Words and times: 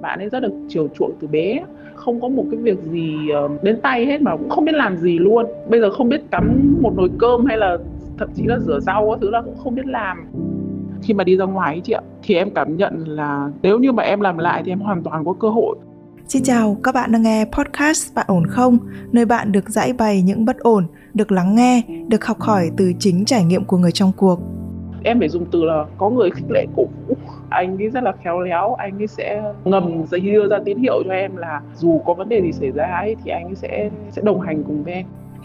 bạn 0.00 0.18
ấy 0.18 0.28
rất 0.28 0.40
được 0.40 0.52
chiều 0.68 0.88
chuộng 0.98 1.12
từ 1.20 1.26
bé 1.26 1.60
không 1.94 2.20
có 2.20 2.28
một 2.28 2.44
cái 2.50 2.60
việc 2.60 2.78
gì 2.82 3.14
ờ, 3.34 3.48
đến 3.62 3.80
tay 3.82 4.06
hết 4.06 4.22
mà 4.22 4.36
cũng 4.36 4.48
không 4.48 4.64
biết 4.64 4.74
làm 4.74 4.96
gì 4.96 5.18
luôn 5.18 5.46
bây 5.68 5.80
giờ 5.80 5.90
không 5.90 6.08
biết 6.08 6.20
cắm 6.30 6.76
một 6.80 6.92
nồi 6.96 7.10
cơm 7.18 7.46
hay 7.46 7.56
là 7.56 7.78
thậm 8.18 8.28
chí 8.34 8.42
là 8.46 8.58
rửa 8.58 8.80
rau 8.80 9.10
các 9.10 9.18
thứ 9.20 9.30
là 9.30 9.42
cũng 9.42 9.56
không 9.56 9.74
biết 9.74 9.86
làm 9.86 10.16
khi 11.02 11.14
mà 11.14 11.24
đi 11.24 11.36
ra 11.36 11.44
ngoài 11.44 11.74
ấy 11.74 11.80
chị 11.80 11.92
ạ 11.92 12.00
thì 12.22 12.34
em 12.34 12.50
cảm 12.50 12.76
nhận 12.76 13.04
là 13.06 13.50
nếu 13.62 13.78
như 13.78 13.92
mà 13.92 14.02
em 14.02 14.20
làm 14.20 14.38
lại 14.38 14.62
thì 14.64 14.72
em 14.72 14.80
hoàn 14.80 15.02
toàn 15.02 15.24
có 15.24 15.32
cơ 15.32 15.48
hội 15.48 15.76
Xin 16.28 16.42
chào, 16.42 16.76
các 16.82 16.94
bạn 16.94 17.12
đang 17.12 17.22
nghe 17.22 17.44
podcast 17.44 18.14
Bạn 18.14 18.26
ổn 18.28 18.46
không? 18.46 18.78
Nơi 19.12 19.24
bạn 19.24 19.52
được 19.52 19.70
giải 19.70 19.92
bày 19.92 20.22
những 20.22 20.44
bất 20.44 20.58
ổn, 20.58 20.86
được 21.14 21.32
lắng 21.32 21.54
nghe, 21.54 21.82
được 22.08 22.24
học 22.24 22.40
hỏi 22.40 22.70
từ 22.76 22.92
chính 22.98 23.24
trải 23.24 23.44
nghiệm 23.44 23.64
của 23.64 23.78
người 23.78 23.92
trong 23.92 24.12
cuộc. 24.16 24.40
Em 25.06 25.18
phải 25.18 25.28
dùng 25.28 25.44
từ 25.50 25.64
là 25.64 25.84
có 25.98 26.10
người 26.10 26.30
khích 26.30 26.50
lệ 26.50 26.66
cổ 26.76 26.84
vũ. 26.84 27.16
Anh 27.50 27.82
ấy 27.82 27.90
rất 27.90 28.02
là 28.02 28.12
khéo 28.24 28.40
léo, 28.40 28.74
anh 28.74 28.98
ấy 28.98 29.06
sẽ 29.06 29.42
ngầm 29.64 30.04
đưa 30.22 30.48
ra 30.48 30.58
tín 30.64 30.78
hiệu 30.78 31.02
cho 31.04 31.12
em 31.12 31.36
là 31.36 31.60
dù 31.74 32.02
có 32.06 32.14
vấn 32.14 32.28
đề 32.28 32.42
gì 32.42 32.52
xảy 32.52 32.70
ra 32.70 32.84
ấy 32.84 33.16
thì 33.24 33.30
anh 33.30 33.44
ấy 33.44 33.54
sẽ 33.54 33.90
sẽ 34.10 34.22
đồng 34.24 34.40
hành 34.40 34.64
cùng 34.64 34.84
với 34.84 34.92
em. 34.92 35.06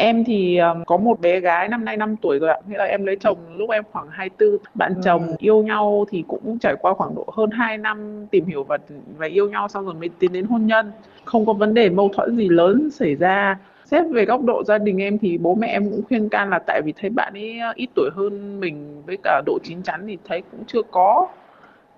Em 0.00 0.24
thì 0.24 0.60
có 0.86 0.96
một 0.96 1.20
bé 1.20 1.40
gái 1.40 1.68
năm 1.68 1.84
nay 1.84 1.96
5 1.96 2.16
tuổi 2.16 2.38
rồi 2.38 2.50
ạ. 2.50 2.56
Nghĩa 2.68 2.76
là 2.76 2.84
em 2.84 3.06
lấy 3.06 3.16
chồng 3.20 3.38
lúc 3.56 3.70
em 3.70 3.84
khoảng 3.92 4.08
24. 4.10 4.56
Bạn 4.74 4.94
ừ. 4.94 5.00
chồng 5.04 5.34
yêu 5.38 5.62
nhau 5.62 6.04
thì 6.10 6.24
cũng 6.28 6.58
trải 6.58 6.74
qua 6.80 6.94
khoảng 6.94 7.14
độ 7.14 7.26
hơn 7.36 7.50
2 7.50 7.78
năm 7.78 8.26
tìm 8.30 8.46
hiểu 8.46 8.64
và 8.64 8.78
và 9.18 9.26
yêu 9.26 9.48
nhau 9.48 9.68
xong 9.68 9.84
rồi 9.84 9.94
mới 9.94 10.08
tiến 10.18 10.32
đến 10.32 10.44
hôn 10.44 10.66
nhân. 10.66 10.92
Không 11.24 11.46
có 11.46 11.52
vấn 11.52 11.74
đề 11.74 11.90
mâu 11.90 12.08
thuẫn 12.08 12.36
gì 12.36 12.48
lớn 12.48 12.90
xảy 12.90 13.14
ra. 13.14 13.58
Xét 13.84 14.04
về 14.10 14.24
góc 14.24 14.44
độ 14.44 14.64
gia 14.64 14.78
đình 14.78 14.98
em 14.98 15.18
thì 15.18 15.38
bố 15.38 15.54
mẹ 15.54 15.68
em 15.68 15.90
cũng 15.90 16.02
khuyên 16.08 16.28
can 16.28 16.50
là 16.50 16.58
tại 16.58 16.82
vì 16.84 16.92
thấy 17.00 17.10
bạn 17.10 17.32
ấy 17.34 17.60
ít 17.74 17.88
tuổi 17.94 18.10
hơn 18.14 18.60
mình 18.60 19.02
với 19.06 19.16
cả 19.22 19.42
độ 19.46 19.58
chín 19.64 19.82
chắn 19.82 20.04
thì 20.06 20.18
thấy 20.28 20.42
cũng 20.50 20.64
chưa 20.66 20.82
có 20.90 21.28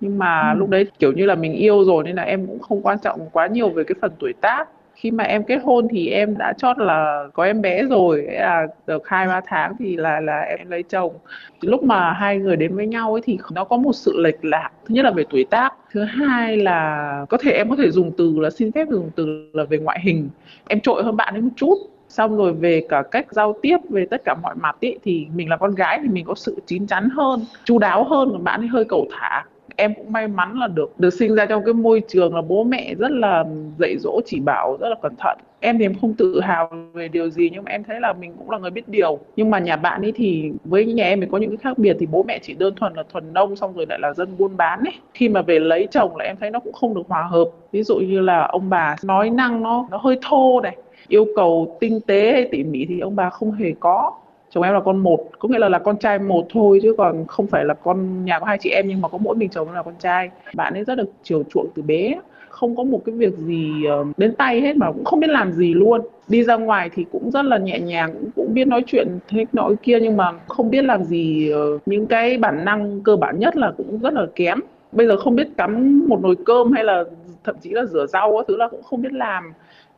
nhưng 0.00 0.18
mà 0.18 0.52
ừ. 0.52 0.58
lúc 0.58 0.68
đấy 0.68 0.86
kiểu 0.98 1.12
như 1.12 1.26
là 1.26 1.34
mình 1.34 1.52
yêu 1.52 1.84
rồi 1.84 2.04
nên 2.04 2.16
là 2.16 2.22
em 2.22 2.46
cũng 2.46 2.58
không 2.58 2.82
quan 2.82 2.98
trọng 2.98 3.28
quá 3.32 3.46
nhiều 3.46 3.68
về 3.68 3.84
cái 3.84 3.94
phần 4.00 4.12
tuổi 4.18 4.32
tác 4.40 4.68
khi 4.94 5.10
mà 5.10 5.24
em 5.24 5.44
kết 5.44 5.58
hôn 5.64 5.88
thì 5.90 6.08
em 6.08 6.38
đã 6.38 6.52
chót 6.58 6.78
là 6.78 7.24
có 7.32 7.44
em 7.44 7.62
bé 7.62 7.84
rồi 7.84 8.26
là 8.30 8.66
được 8.86 9.08
hai 9.08 9.26
ba 9.26 9.40
tháng 9.46 9.74
thì 9.78 9.96
là 9.96 10.20
là 10.20 10.40
em 10.40 10.70
lấy 10.70 10.82
chồng. 10.82 11.12
Lúc 11.60 11.82
mà 11.82 12.12
hai 12.12 12.38
người 12.38 12.56
đến 12.56 12.76
với 12.76 12.86
nhau 12.86 13.12
ấy 13.12 13.20
thì 13.24 13.38
nó 13.52 13.64
có 13.64 13.76
một 13.76 13.92
sự 13.92 14.20
lệch 14.20 14.44
lạc 14.44 14.70
thứ 14.84 14.94
nhất 14.94 15.04
là 15.04 15.10
về 15.10 15.24
tuổi 15.30 15.44
tác 15.50 15.74
thứ 15.92 16.04
hai 16.04 16.56
là 16.56 17.26
có 17.28 17.36
thể 17.40 17.50
em 17.50 17.70
có 17.70 17.76
thể 17.76 17.90
dùng 17.90 18.12
từ 18.18 18.38
là 18.38 18.50
xin 18.50 18.72
phép 18.72 18.88
dùng 18.90 19.10
từ 19.16 19.50
là 19.52 19.64
về 19.64 19.78
ngoại 19.78 20.00
hình. 20.02 20.28
Em 20.68 20.80
trội 20.80 21.02
hơn 21.02 21.16
bạn 21.16 21.34
ấy 21.34 21.40
một 21.40 21.50
chút 21.56 21.78
xong 22.08 22.36
rồi 22.36 22.52
về 22.52 22.86
cả 22.88 23.02
cách 23.10 23.26
giao 23.30 23.56
tiếp 23.62 23.76
về 23.88 24.06
tất 24.10 24.22
cả 24.24 24.34
mọi 24.42 24.54
mặt 24.54 24.76
ý, 24.80 24.98
thì 25.04 25.26
mình 25.34 25.48
là 25.48 25.56
con 25.56 25.74
gái 25.74 25.98
thì 26.02 26.08
mình 26.08 26.24
có 26.24 26.34
sự 26.34 26.56
chín 26.66 26.86
chắn 26.86 27.08
hơn 27.10 27.40
chu 27.64 27.78
đáo 27.78 28.04
hơn 28.04 28.28
còn 28.32 28.44
bạn 28.44 28.60
ấy 28.60 28.68
hơi 28.68 28.84
cầu 28.84 29.06
thả 29.12 29.44
em 29.76 29.94
cũng 29.94 30.12
may 30.12 30.28
mắn 30.28 30.58
là 30.58 30.68
được 30.68 30.92
được 30.98 31.10
sinh 31.10 31.34
ra 31.34 31.46
trong 31.46 31.64
cái 31.64 31.74
môi 31.74 32.02
trường 32.08 32.34
là 32.34 32.42
bố 32.42 32.64
mẹ 32.64 32.94
rất 32.98 33.10
là 33.10 33.44
dạy 33.78 33.96
dỗ, 33.98 34.20
chỉ 34.26 34.40
bảo 34.40 34.76
rất 34.80 34.88
là 34.88 34.96
cẩn 35.02 35.16
thận. 35.18 35.38
Em 35.60 35.78
thì 35.78 35.84
em 35.84 35.94
không 36.00 36.14
tự 36.14 36.40
hào 36.40 36.70
về 36.92 37.08
điều 37.08 37.30
gì, 37.30 37.50
nhưng 37.52 37.64
mà 37.64 37.70
em 37.70 37.84
thấy 37.84 38.00
là 38.00 38.12
mình 38.12 38.34
cũng 38.38 38.50
là 38.50 38.58
người 38.58 38.70
biết 38.70 38.88
điều. 38.88 39.18
Nhưng 39.36 39.50
mà 39.50 39.58
nhà 39.58 39.76
bạn 39.76 40.02
ấy 40.02 40.12
thì 40.12 40.52
với 40.64 40.84
nhà 40.86 41.04
em 41.04 41.20
thì 41.20 41.26
có 41.32 41.38
những 41.38 41.50
cái 41.50 41.56
khác 41.56 41.78
biệt, 41.78 41.96
thì 42.00 42.06
bố 42.06 42.22
mẹ 42.22 42.38
chỉ 42.42 42.54
đơn 42.54 42.74
thuần 42.74 42.94
là 42.94 43.02
thuần 43.12 43.32
nông, 43.32 43.56
xong 43.56 43.72
rồi 43.76 43.86
lại 43.88 43.98
là 44.02 44.12
dân 44.12 44.28
buôn 44.38 44.56
bán 44.56 44.78
ấy. 44.78 44.94
Khi 45.14 45.28
mà 45.28 45.42
về 45.42 45.58
lấy 45.58 45.88
chồng 45.90 46.16
là 46.16 46.24
em 46.24 46.36
thấy 46.40 46.50
nó 46.50 46.58
cũng 46.58 46.72
không 46.72 46.94
được 46.94 47.02
hòa 47.08 47.22
hợp. 47.22 47.44
Ví 47.72 47.82
dụ 47.82 47.96
như 47.96 48.20
là 48.20 48.46
ông 48.46 48.70
bà 48.70 48.96
nói 49.04 49.30
năng 49.30 49.62
nó 49.62 49.88
nó 49.90 49.96
hơi 49.96 50.18
thô 50.28 50.60
này, 50.60 50.76
yêu 51.08 51.26
cầu 51.36 51.76
tinh 51.80 52.00
tế 52.06 52.32
hay 52.32 52.48
tỉ 52.52 52.64
mỉ 52.64 52.86
thì 52.88 53.00
ông 53.00 53.16
bà 53.16 53.30
không 53.30 53.52
hề 53.52 53.72
có 53.80 54.12
chồng 54.54 54.64
em 54.64 54.74
là 54.74 54.80
con 54.80 54.98
một 54.98 55.30
có 55.38 55.48
nghĩa 55.48 55.58
là 55.58 55.68
là 55.68 55.78
con 55.78 55.98
trai 55.98 56.18
một 56.18 56.46
thôi 56.50 56.80
chứ 56.82 56.94
còn 56.98 57.26
không 57.26 57.46
phải 57.46 57.64
là 57.64 57.74
con 57.74 58.24
nhà 58.24 58.38
có 58.38 58.46
hai 58.46 58.58
chị 58.60 58.70
em 58.70 58.88
nhưng 58.88 59.00
mà 59.00 59.08
có 59.08 59.18
mỗi 59.18 59.36
mình 59.36 59.48
chồng 59.48 59.72
là 59.72 59.82
con 59.82 59.94
trai. 59.98 60.30
Bạn 60.54 60.74
ấy 60.74 60.84
rất 60.84 60.94
được 60.94 61.10
chiều 61.22 61.42
chuộng 61.50 61.68
từ 61.74 61.82
bé 61.82 62.14
không 62.48 62.76
có 62.76 62.82
một 62.82 63.02
cái 63.04 63.14
việc 63.14 63.34
gì 63.34 63.84
ờ, 63.84 64.04
đến 64.16 64.34
tay 64.34 64.60
hết 64.60 64.76
mà 64.76 64.92
cũng 64.92 65.04
không 65.04 65.20
biết 65.20 65.30
làm 65.30 65.52
gì 65.52 65.74
luôn. 65.74 66.00
Đi 66.28 66.44
ra 66.44 66.56
ngoài 66.56 66.90
thì 66.94 67.04
cũng 67.12 67.30
rất 67.30 67.44
là 67.44 67.58
nhẹ 67.58 67.80
nhàng 67.80 68.12
cũng, 68.12 68.30
cũng 68.36 68.54
biết 68.54 68.68
nói 68.68 68.84
chuyện 68.86 69.08
thế 69.28 69.44
nọ 69.52 69.70
kia 69.82 69.98
nhưng 70.00 70.16
mà 70.16 70.32
không 70.48 70.70
biết 70.70 70.84
làm 70.84 71.04
gì 71.04 71.50
ờ, 71.50 71.78
những 71.86 72.06
cái 72.06 72.38
bản 72.38 72.64
năng 72.64 73.00
cơ 73.00 73.16
bản 73.16 73.38
nhất 73.38 73.56
là 73.56 73.72
cũng 73.76 73.98
rất 73.98 74.12
là 74.12 74.26
kém. 74.34 74.60
Bây 74.92 75.06
giờ 75.06 75.16
không 75.16 75.34
biết 75.34 75.48
cắm 75.56 76.02
một 76.08 76.20
nồi 76.22 76.36
cơm 76.46 76.72
hay 76.72 76.84
là 76.84 77.04
thậm 77.44 77.56
chí 77.60 77.70
là 77.70 77.84
rửa 77.84 78.06
rau 78.06 78.36
các 78.36 78.44
thứ 78.48 78.56
là 78.56 78.68
cũng 78.68 78.82
không 78.82 79.02
biết 79.02 79.12
làm 79.12 79.52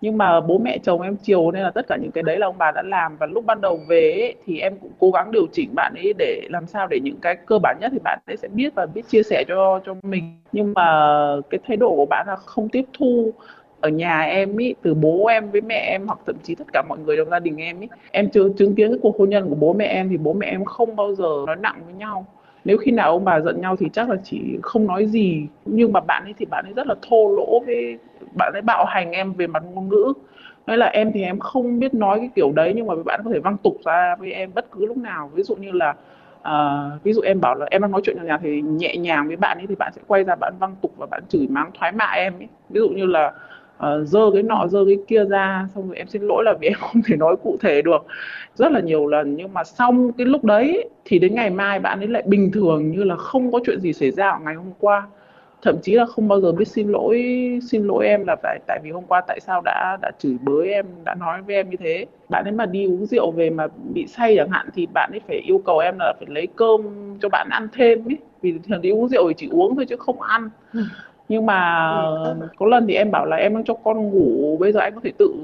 nhưng 0.04 0.18
mà 0.18 0.40
bố 0.40 0.58
mẹ 0.58 0.78
chồng 0.78 1.00
em 1.00 1.16
chiều 1.16 1.50
nên 1.50 1.62
là 1.62 1.70
tất 1.70 1.86
cả 1.88 1.96
những 2.02 2.10
cái 2.10 2.22
đấy 2.22 2.38
là 2.38 2.46
ông 2.46 2.58
bà 2.58 2.70
đã 2.70 2.82
làm. 2.82 3.16
Và 3.16 3.26
lúc 3.26 3.44
ban 3.46 3.60
đầu 3.60 3.80
về 3.88 4.12
ấy, 4.20 4.34
thì 4.46 4.60
em 4.60 4.76
cũng 4.80 4.90
cố 4.98 5.10
gắng 5.10 5.30
điều 5.30 5.46
chỉnh 5.52 5.70
bạn 5.74 5.94
ấy 5.96 6.12
để 6.18 6.42
làm 6.50 6.66
sao 6.66 6.86
để 6.86 7.00
những 7.02 7.16
cái 7.22 7.36
cơ 7.46 7.58
bản 7.58 7.76
nhất 7.80 7.88
thì 7.92 7.98
bạn 8.04 8.18
ấy 8.26 8.36
sẽ 8.36 8.48
biết 8.48 8.74
và 8.74 8.86
biết 8.94 9.02
chia 9.08 9.22
sẻ 9.22 9.44
cho 9.48 9.80
cho 9.86 9.94
mình. 10.02 10.38
Nhưng 10.52 10.72
mà 10.74 10.86
cái 11.50 11.60
thái 11.66 11.76
độ 11.76 11.96
của 11.96 12.06
bạn 12.06 12.26
là 12.28 12.36
không 12.36 12.68
tiếp 12.68 12.84
thu 12.98 13.32
ở 13.80 13.88
nhà 13.88 14.20
em 14.20 14.56
ý 14.56 14.74
từ 14.82 14.94
bố 14.94 15.26
em 15.26 15.50
với 15.50 15.60
mẹ 15.60 15.86
em 15.90 16.06
hoặc 16.06 16.18
thậm 16.26 16.36
chí 16.42 16.54
tất 16.54 16.66
cả 16.72 16.82
mọi 16.88 16.98
người 16.98 17.16
trong 17.16 17.30
gia 17.30 17.38
đình 17.38 17.56
em 17.56 17.80
ý. 17.80 17.88
Em 18.10 18.30
chứng 18.30 18.56
chứng 18.56 18.74
kiến 18.74 18.88
cái 18.90 18.98
cuộc 19.02 19.18
hôn 19.18 19.30
nhân 19.30 19.48
của 19.48 19.54
bố 19.54 19.72
mẹ 19.72 19.86
em 19.86 20.08
thì 20.08 20.16
bố 20.16 20.32
mẹ 20.32 20.46
em 20.46 20.64
không 20.64 20.96
bao 20.96 21.14
giờ 21.14 21.28
nói 21.46 21.56
nặng 21.56 21.80
với 21.84 21.94
nhau 21.94 22.26
nếu 22.64 22.76
khi 22.76 22.90
nào 22.90 23.10
ông 23.10 23.24
bà 23.24 23.40
giận 23.40 23.60
nhau 23.60 23.76
thì 23.76 23.88
chắc 23.92 24.10
là 24.10 24.16
chỉ 24.24 24.58
không 24.62 24.86
nói 24.86 25.06
gì. 25.06 25.46
Nhưng 25.64 25.92
mà 25.92 26.00
bạn 26.00 26.24
ấy 26.24 26.34
thì 26.38 26.44
bạn 26.44 26.64
ấy 26.64 26.72
rất 26.72 26.86
là 26.86 26.94
thô 27.08 27.36
lỗ 27.36 27.60
với 27.66 27.98
bạn 28.38 28.52
ấy 28.52 28.62
bạo 28.62 28.84
hành 28.84 29.10
em 29.12 29.32
về 29.32 29.46
mặt 29.46 29.62
ngôn 29.72 29.88
ngữ. 29.88 30.12
Hay 30.66 30.76
là 30.76 30.86
em 30.86 31.12
thì 31.12 31.22
em 31.22 31.38
không 31.38 31.78
biết 31.78 31.94
nói 31.94 32.18
cái 32.18 32.30
kiểu 32.34 32.52
đấy 32.52 32.72
nhưng 32.76 32.86
mà 32.86 32.94
bạn 33.04 33.20
có 33.24 33.30
thể 33.30 33.38
văng 33.38 33.56
tục 33.56 33.76
ra 33.84 34.16
với 34.18 34.32
em 34.32 34.50
bất 34.54 34.70
cứ 34.70 34.86
lúc 34.86 34.96
nào. 34.96 35.30
Ví 35.34 35.42
dụ 35.42 35.54
như 35.54 35.70
là 35.72 35.94
uh, 36.40 37.02
ví 37.02 37.12
dụ 37.12 37.20
em 37.20 37.40
bảo 37.40 37.54
là 37.54 37.66
em 37.70 37.82
đang 37.82 37.90
nói 37.90 38.00
chuyện 38.04 38.16
nhà 38.16 38.22
nhà 38.22 38.38
thì 38.42 38.62
nhẹ 38.62 38.96
nhàng 38.96 39.26
với 39.26 39.36
bạn 39.36 39.58
ấy 39.58 39.66
thì 39.66 39.74
bạn 39.74 39.92
sẽ 39.96 40.02
quay 40.06 40.24
ra 40.24 40.34
bạn 40.34 40.54
văng 40.58 40.76
tục 40.82 40.92
và 40.96 41.06
bạn 41.06 41.22
chửi 41.28 41.46
mắng 41.50 41.70
thoái 41.78 41.92
mạ 41.92 42.04
em 42.04 42.34
ấy. 42.38 42.48
Ví 42.70 42.80
dụ 42.80 42.88
như 42.88 43.06
là 43.06 43.32
Ờ, 43.78 44.00
uh, 44.02 44.08
dơ 44.08 44.30
cái 44.32 44.42
nọ 44.42 44.66
dơ 44.68 44.84
cái 44.86 44.98
kia 45.08 45.24
ra 45.24 45.68
xong 45.74 45.88
rồi 45.88 45.96
em 45.96 46.08
xin 46.08 46.22
lỗi 46.22 46.44
là 46.44 46.54
vì 46.60 46.68
em 46.68 46.78
không 46.80 47.02
thể 47.06 47.16
nói 47.16 47.36
cụ 47.42 47.56
thể 47.60 47.82
được. 47.82 48.06
Rất 48.54 48.72
là 48.72 48.80
nhiều 48.80 49.06
lần 49.06 49.36
nhưng 49.36 49.54
mà 49.54 49.64
xong 49.64 50.12
cái 50.12 50.26
lúc 50.26 50.44
đấy 50.44 50.88
thì 51.04 51.18
đến 51.18 51.34
ngày 51.34 51.50
mai 51.50 51.80
bạn 51.80 52.00
ấy 52.00 52.08
lại 52.08 52.22
bình 52.26 52.50
thường 52.52 52.90
như 52.90 53.04
là 53.04 53.16
không 53.16 53.52
có 53.52 53.60
chuyện 53.66 53.80
gì 53.80 53.92
xảy 53.92 54.10
ra 54.10 54.30
ở 54.30 54.38
ngày 54.44 54.54
hôm 54.54 54.72
qua. 54.80 55.06
Thậm 55.62 55.76
chí 55.82 55.94
là 55.94 56.06
không 56.06 56.28
bao 56.28 56.40
giờ 56.40 56.52
biết 56.52 56.68
xin 56.68 56.88
lỗi 56.88 57.22
xin 57.70 57.84
lỗi 57.84 58.06
em 58.06 58.24
là 58.26 58.36
tại 58.42 58.58
tại 58.66 58.80
vì 58.84 58.90
hôm 58.90 59.04
qua 59.08 59.20
tại 59.28 59.40
sao 59.40 59.62
đã 59.64 59.98
đã 60.02 60.10
chửi 60.18 60.36
bới 60.42 60.72
em 60.72 60.86
đã 61.04 61.14
nói 61.14 61.42
với 61.42 61.54
em 61.54 61.70
như 61.70 61.76
thế. 61.76 62.06
Bạn 62.28 62.44
ấy 62.44 62.52
mà 62.52 62.66
đi 62.66 62.86
uống 62.86 63.06
rượu 63.06 63.30
về 63.30 63.50
mà 63.50 63.66
bị 63.94 64.06
say 64.06 64.34
chẳng 64.36 64.50
hạn 64.50 64.68
thì 64.74 64.86
bạn 64.94 65.10
ấy 65.12 65.20
phải 65.28 65.36
yêu 65.36 65.62
cầu 65.64 65.78
em 65.78 65.94
là 65.98 66.12
phải 66.18 66.26
lấy 66.30 66.48
cơm 66.56 66.80
cho 67.22 67.28
bạn 67.28 67.48
ăn 67.50 67.68
thêm 67.72 68.08
ấy. 68.08 68.18
Vì 68.42 68.54
thường 68.68 68.80
đi 68.80 68.90
uống 68.90 69.08
rượu 69.08 69.28
thì 69.28 69.34
chỉ 69.36 69.48
uống 69.50 69.76
thôi 69.76 69.86
chứ 69.88 69.96
không 69.96 70.20
ăn. 70.20 70.50
Ừ 70.72 70.80
nhưng 71.28 71.46
mà 71.46 72.00
có 72.56 72.66
lần 72.66 72.86
thì 72.86 72.94
em 72.94 73.10
bảo 73.10 73.26
là 73.26 73.36
em 73.36 73.54
đang 73.54 73.64
cho 73.64 73.74
con 73.74 74.10
ngủ 74.10 74.56
bây 74.60 74.72
giờ 74.72 74.80
anh 74.80 74.94
có 74.94 75.00
thể 75.04 75.12
tự 75.18 75.34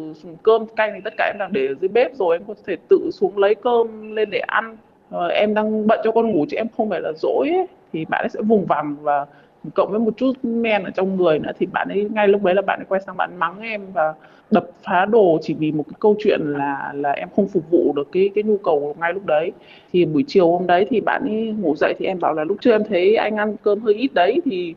cơm 0.43 0.67
canh 0.67 0.91
thì 0.95 1.01
tất 1.05 1.15
cả 1.17 1.33
em 1.35 1.37
đang 1.39 1.53
để 1.53 1.67
ở 1.67 1.75
dưới 1.81 1.89
bếp 1.89 2.15
rồi 2.15 2.37
em 2.37 2.45
có 2.49 2.55
thể 2.67 2.77
tự 2.89 3.11
xuống 3.13 3.39
lấy 3.39 3.55
cơm 3.55 4.17
lên 4.17 4.31
để 4.31 4.39
ăn 4.39 4.77
ờ, 5.11 5.29
em 5.29 5.55
đang 5.55 5.87
bận 5.87 6.01
cho 6.05 6.13
con 6.13 6.31
ngủ 6.31 6.47
chứ 6.51 6.57
em 6.57 6.67
không 6.77 6.91
phải 6.91 7.01
là 7.01 7.13
dỗi 7.17 7.49
ấy. 7.49 7.67
thì 7.93 8.05
bạn 8.05 8.25
ấy 8.25 8.29
sẽ 8.29 8.41
vùng 8.43 8.67
vằng 8.67 8.97
và 9.03 9.27
cộng 9.75 9.91
với 9.91 10.01
một 10.01 10.17
chút 10.17 10.33
men 10.43 10.83
ở 10.83 10.91
trong 10.91 11.17
người 11.17 11.39
nữa 11.39 11.53
thì 11.59 11.67
bạn 11.67 11.89
ấy 11.89 12.09
ngay 12.13 12.29
lúc 12.29 12.43
đấy 12.45 12.55
là 12.55 12.63
bạn 12.63 12.81
ấy 12.81 12.87
quay 12.89 13.01
sang 13.07 13.17
bạn 13.17 13.31
mắng 13.39 13.61
em 13.61 13.81
và 13.93 14.15
đập 14.51 14.67
phá 14.83 15.05
đồ 15.05 15.39
chỉ 15.43 15.55
vì 15.55 15.73
một 15.73 15.85
cái 15.89 15.97
câu 16.01 16.17
chuyện 16.19 16.41
là 16.43 16.93
là 16.95 17.11
em 17.11 17.29
không 17.37 17.49
phục 17.49 17.71
vụ 17.71 17.93
được 17.97 18.09
cái 18.13 18.31
cái 18.35 18.45
nhu 18.45 18.57
cầu 18.57 18.95
ngay 19.01 19.13
lúc 19.13 19.27
đấy. 19.27 19.53
Thì 19.93 20.05
buổi 20.05 20.25
chiều 20.27 20.51
hôm 20.51 20.67
đấy 20.67 20.87
thì 20.91 21.01
bạn 21.01 21.23
ấy 21.25 21.55
ngủ 21.59 21.75
dậy 21.77 21.95
thì 21.99 22.07
em 22.07 22.21
bảo 22.21 22.35
là 22.35 22.45
lúc 22.45 22.57
trước 22.61 22.71
em 22.71 22.83
thấy 22.89 23.17
anh 23.17 23.37
ăn 23.37 23.57
cơm 23.63 23.81
hơi 23.81 23.95
ít 23.95 24.15
đấy 24.15 24.41
thì 24.45 24.75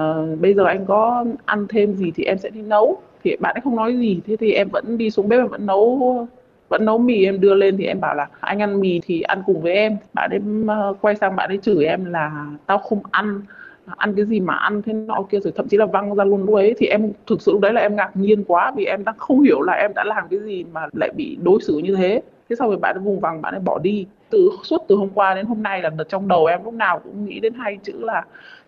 uh, 0.00 0.40
bây 0.40 0.54
giờ 0.54 0.64
anh 0.64 0.86
có 0.86 1.24
ăn 1.44 1.66
thêm 1.68 1.94
gì 1.94 2.10
thì 2.10 2.24
em 2.24 2.38
sẽ 2.38 2.50
đi 2.50 2.62
nấu. 2.62 3.02
Thì 3.24 3.36
bạn 3.40 3.54
ấy 3.54 3.60
không 3.60 3.76
nói 3.76 3.96
gì 3.96 4.20
thế 4.26 4.36
thì 4.36 4.52
em 4.52 4.68
vẫn 4.72 4.98
đi 4.98 5.10
xuống 5.10 5.28
bếp 5.28 5.40
em 5.40 5.48
vẫn 5.48 5.66
nấu 5.66 6.26
vẫn 6.68 6.84
nấu 6.84 6.98
mì 6.98 7.24
em 7.24 7.40
đưa 7.40 7.54
lên 7.54 7.76
thì 7.76 7.84
em 7.86 8.00
bảo 8.00 8.14
là 8.14 8.28
anh 8.40 8.62
ăn 8.62 8.80
mì 8.80 9.00
thì 9.06 9.20
ăn 9.20 9.42
cùng 9.46 9.60
với 9.62 9.72
em. 9.72 9.96
Bạn 10.12 10.30
ấy 10.30 10.40
uh, 10.90 10.96
quay 11.00 11.16
sang 11.16 11.36
bạn 11.36 11.50
ấy 11.50 11.58
chửi 11.62 11.84
em 11.84 12.04
là 12.04 12.46
tao 12.66 12.78
không 12.78 13.00
ăn 13.10 13.40
ăn 13.96 14.14
cái 14.14 14.24
gì 14.24 14.40
mà 14.40 14.54
ăn 14.54 14.82
thế 14.82 14.92
nọ 14.92 15.22
kia 15.30 15.40
rồi 15.40 15.52
thậm 15.56 15.68
chí 15.68 15.76
là 15.76 15.86
văng 15.86 16.14
ra 16.14 16.24
luôn 16.24 16.44
lúc 16.44 16.54
ấy 16.54 16.74
thì 16.78 16.86
em 16.86 17.12
thực 17.26 17.42
sự 17.42 17.52
lúc 17.52 17.60
đấy 17.60 17.72
là 17.72 17.80
em 17.80 17.96
ngạc 17.96 18.10
nhiên 18.14 18.44
quá 18.44 18.72
vì 18.76 18.84
em 18.84 19.04
đang 19.04 19.18
không 19.18 19.40
hiểu 19.40 19.62
là 19.62 19.72
em 19.72 19.94
đã 19.94 20.04
làm 20.04 20.24
cái 20.30 20.40
gì 20.40 20.64
mà 20.72 20.86
lại 20.92 21.10
bị 21.16 21.38
đối 21.42 21.60
xử 21.60 21.78
như 21.78 21.96
thế. 21.96 22.22
Thế 22.48 22.56
sau 22.56 22.68
rồi 22.68 22.78
bạn 22.78 22.96
ấy 22.96 23.02
vùng 23.02 23.20
vằng 23.20 23.42
bạn 23.42 23.54
ấy 23.54 23.60
bỏ 23.60 23.78
đi. 23.78 24.06
Từ 24.30 24.50
suốt 24.62 24.84
từ 24.88 24.96
hôm 24.96 25.08
qua 25.14 25.34
đến 25.34 25.46
hôm 25.46 25.62
nay 25.62 25.82
là 25.82 25.90
trong 26.08 26.28
đầu 26.28 26.46
em 26.46 26.64
lúc 26.64 26.74
nào 26.74 26.98
cũng 26.98 27.24
nghĩ 27.24 27.40
đến 27.40 27.54
hai 27.54 27.78
chữ 27.82 27.92
là 28.00 28.24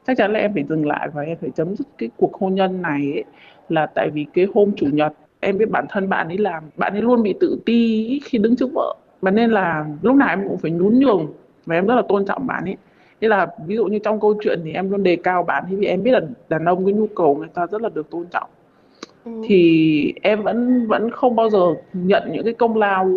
chắc 0.06 0.16
chắn 0.16 0.32
là 0.32 0.38
em 0.38 0.54
phải 0.54 0.64
dừng 0.68 0.86
lại 0.86 1.08
và 1.14 1.22
em 1.22 1.36
phải 1.40 1.50
chấm 1.50 1.76
dứt 1.76 1.86
cái 1.98 2.10
cuộc 2.16 2.34
hôn 2.34 2.54
nhân 2.54 2.82
này 2.82 3.12
ấy, 3.14 3.24
là 3.68 3.86
tại 3.86 4.10
vì 4.10 4.26
cái 4.34 4.46
hôm 4.54 4.72
chủ 4.76 4.86
nhật 4.92 5.12
em 5.40 5.58
biết 5.58 5.70
bản 5.70 5.86
thân 5.88 6.08
bạn 6.08 6.28
ấy 6.28 6.38
làm 6.38 6.62
bạn 6.76 6.92
ấy 6.92 7.02
luôn 7.02 7.22
bị 7.22 7.34
tự 7.40 7.58
ti 7.66 8.20
khi 8.24 8.38
đứng 8.38 8.56
trước 8.56 8.68
vợ. 8.74 8.94
Và 9.20 9.30
nên 9.30 9.50
là 9.50 9.86
lúc 10.02 10.16
nào 10.16 10.28
em 10.28 10.48
cũng 10.48 10.58
phải 10.58 10.70
nhún 10.70 10.98
nhường 10.98 11.26
và 11.66 11.74
em 11.74 11.86
rất 11.86 11.94
là 11.94 12.02
tôn 12.08 12.24
trọng 12.26 12.46
bạn 12.46 12.64
ấy. 12.64 12.76
Thế 13.20 13.28
là 13.28 13.46
ví 13.66 13.76
dụ 13.76 13.86
như 13.86 13.98
trong 13.98 14.20
câu 14.20 14.34
chuyện 14.42 14.60
thì 14.64 14.72
em 14.72 14.90
luôn 14.90 15.02
đề 15.02 15.16
cao 15.16 15.42
bạn 15.42 15.64
ấy 15.64 15.76
vì 15.76 15.86
em 15.86 16.02
biết 16.02 16.10
là 16.10 16.20
đàn 16.48 16.64
ông 16.64 16.84
cái 16.84 16.94
nhu 16.94 17.06
cầu 17.06 17.36
người 17.36 17.48
ta 17.54 17.66
rất 17.66 17.82
là 17.82 17.88
được 17.88 18.10
tôn 18.10 18.26
trọng. 18.32 18.50
Ừ. 19.24 19.42
thì 19.48 20.14
em 20.22 20.42
vẫn 20.42 20.86
vẫn 20.86 21.10
không 21.10 21.36
bao 21.36 21.50
giờ 21.50 21.74
nhận 21.92 22.22
những 22.32 22.44
cái 22.44 22.54
công 22.54 22.76
lao 22.76 23.10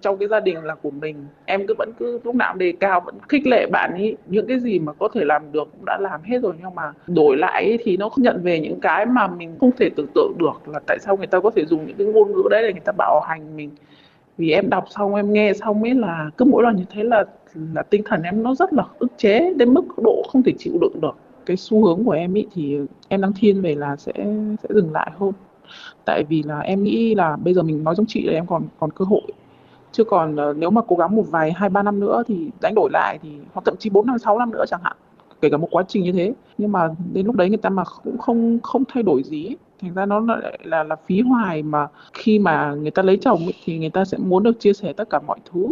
trong 0.00 0.18
cái 0.18 0.28
gia 0.28 0.40
đình 0.40 0.64
là 0.64 0.74
của 0.74 0.90
mình. 0.90 1.16
Em 1.44 1.66
cứ 1.66 1.74
vẫn 1.78 1.92
cứ 1.98 2.20
lúc 2.24 2.34
nào 2.34 2.54
đề 2.54 2.72
cao 2.80 3.00
vẫn 3.00 3.14
khích 3.28 3.46
lệ 3.46 3.66
bạn 3.66 3.92
ấy 3.92 4.16
những 4.26 4.46
cái 4.46 4.60
gì 4.60 4.78
mà 4.78 4.92
có 4.92 5.08
thể 5.14 5.24
làm 5.24 5.52
được 5.52 5.68
cũng 5.72 5.84
đã 5.86 5.98
làm 6.00 6.22
hết 6.22 6.38
rồi 6.42 6.54
nhưng 6.62 6.74
mà 6.74 6.92
đổi 7.06 7.36
lại 7.36 7.64
ấy, 7.64 7.78
thì 7.84 7.96
nó 7.96 8.08
không 8.08 8.22
nhận 8.22 8.42
về 8.42 8.60
những 8.60 8.80
cái 8.80 9.06
mà 9.06 9.26
mình 9.26 9.56
không 9.60 9.70
thể 9.78 9.90
tưởng 9.96 10.06
tượng 10.14 10.32
được 10.38 10.68
là 10.68 10.80
tại 10.86 10.98
sao 11.00 11.16
người 11.16 11.26
ta 11.26 11.40
có 11.40 11.50
thể 11.50 11.64
dùng 11.64 11.86
những 11.86 11.96
cái 11.96 12.06
ngôn 12.06 12.32
ngữ 12.32 12.42
đấy 12.50 12.62
để 12.62 12.72
người 12.72 12.82
ta 12.84 12.92
bảo 12.98 13.20
hành 13.20 13.56
mình. 13.56 13.70
Vì 14.38 14.50
em 14.50 14.70
đọc 14.70 14.84
xong 14.90 15.14
em 15.14 15.32
nghe 15.32 15.52
xong 15.52 15.82
ấy 15.82 15.94
là 15.94 16.30
cứ 16.36 16.44
mỗi 16.44 16.62
lần 16.62 16.76
như 16.76 16.84
thế 16.90 17.04
là 17.04 17.24
là 17.54 17.82
tinh 17.82 18.02
thần 18.04 18.22
em 18.22 18.42
nó 18.42 18.54
rất 18.54 18.72
là 18.72 18.84
ức 18.98 19.12
chế 19.16 19.54
đến 19.54 19.74
mức 19.74 19.84
độ 19.96 20.22
không 20.28 20.42
thể 20.42 20.52
chịu 20.58 20.72
đựng 20.80 21.00
được. 21.00 21.16
Cái 21.46 21.56
xu 21.56 21.86
hướng 21.86 22.04
của 22.04 22.12
em 22.12 22.34
ý 22.34 22.46
thì 22.54 22.78
em 23.08 23.20
đang 23.20 23.32
thiên 23.32 23.62
về 23.62 23.74
là 23.74 23.96
sẽ 23.96 24.12
sẽ 24.62 24.68
dừng 24.68 24.92
lại 24.92 25.10
hơn. 25.18 25.32
Tại 26.04 26.24
vì 26.28 26.42
là 26.42 26.58
em 26.60 26.82
nghĩ 26.82 27.14
là 27.14 27.36
bây 27.36 27.54
giờ 27.54 27.62
mình 27.62 27.84
nói 27.84 27.94
giống 27.94 28.06
chị 28.06 28.26
là 28.26 28.32
em 28.32 28.46
còn 28.46 28.62
còn 28.78 28.90
cơ 28.90 29.04
hội. 29.04 29.22
Chứ 29.92 30.04
còn 30.04 30.36
uh, 30.50 30.56
nếu 30.56 30.70
mà 30.70 30.80
cố 30.88 30.96
gắng 30.96 31.16
một 31.16 31.24
vài 31.30 31.52
hai 31.52 31.68
ba 31.68 31.82
năm 31.82 32.00
nữa 32.00 32.22
thì 32.26 32.50
đánh 32.60 32.74
đổi 32.74 32.90
lại 32.92 33.18
thì 33.22 33.28
hoặc 33.52 33.62
thậm 33.64 33.76
chí 33.78 33.90
bốn 33.90 34.06
năm 34.06 34.18
sáu 34.18 34.38
năm 34.38 34.50
nữa 34.50 34.64
chẳng 34.68 34.80
hạn 34.82 34.96
kể 35.40 35.50
cả 35.50 35.56
một 35.56 35.68
quá 35.70 35.84
trình 35.88 36.04
như 36.04 36.12
thế. 36.12 36.32
Nhưng 36.58 36.72
mà 36.72 36.88
đến 37.12 37.26
lúc 37.26 37.36
đấy 37.36 37.48
người 37.48 37.58
ta 37.58 37.70
mà 37.70 37.82
cũng 38.04 38.18
không 38.18 38.58
không 38.62 38.84
thay 38.88 39.02
đổi 39.02 39.22
gì 39.22 39.56
thành 39.80 39.94
ra 39.94 40.06
nó 40.06 40.20
lại 40.20 40.58
là 40.62 40.82
là 40.82 40.96
phí 41.06 41.20
hoài 41.20 41.62
mà 41.62 41.86
khi 42.12 42.38
mà 42.38 42.74
người 42.74 42.90
ta 42.90 43.02
lấy 43.02 43.16
chồng 43.16 43.44
ấy, 43.44 43.54
thì 43.64 43.78
người 43.78 43.90
ta 43.90 44.04
sẽ 44.04 44.18
muốn 44.18 44.42
được 44.42 44.60
chia 44.60 44.72
sẻ 44.72 44.92
tất 44.92 45.10
cả 45.10 45.20
mọi 45.26 45.38
thứ 45.52 45.66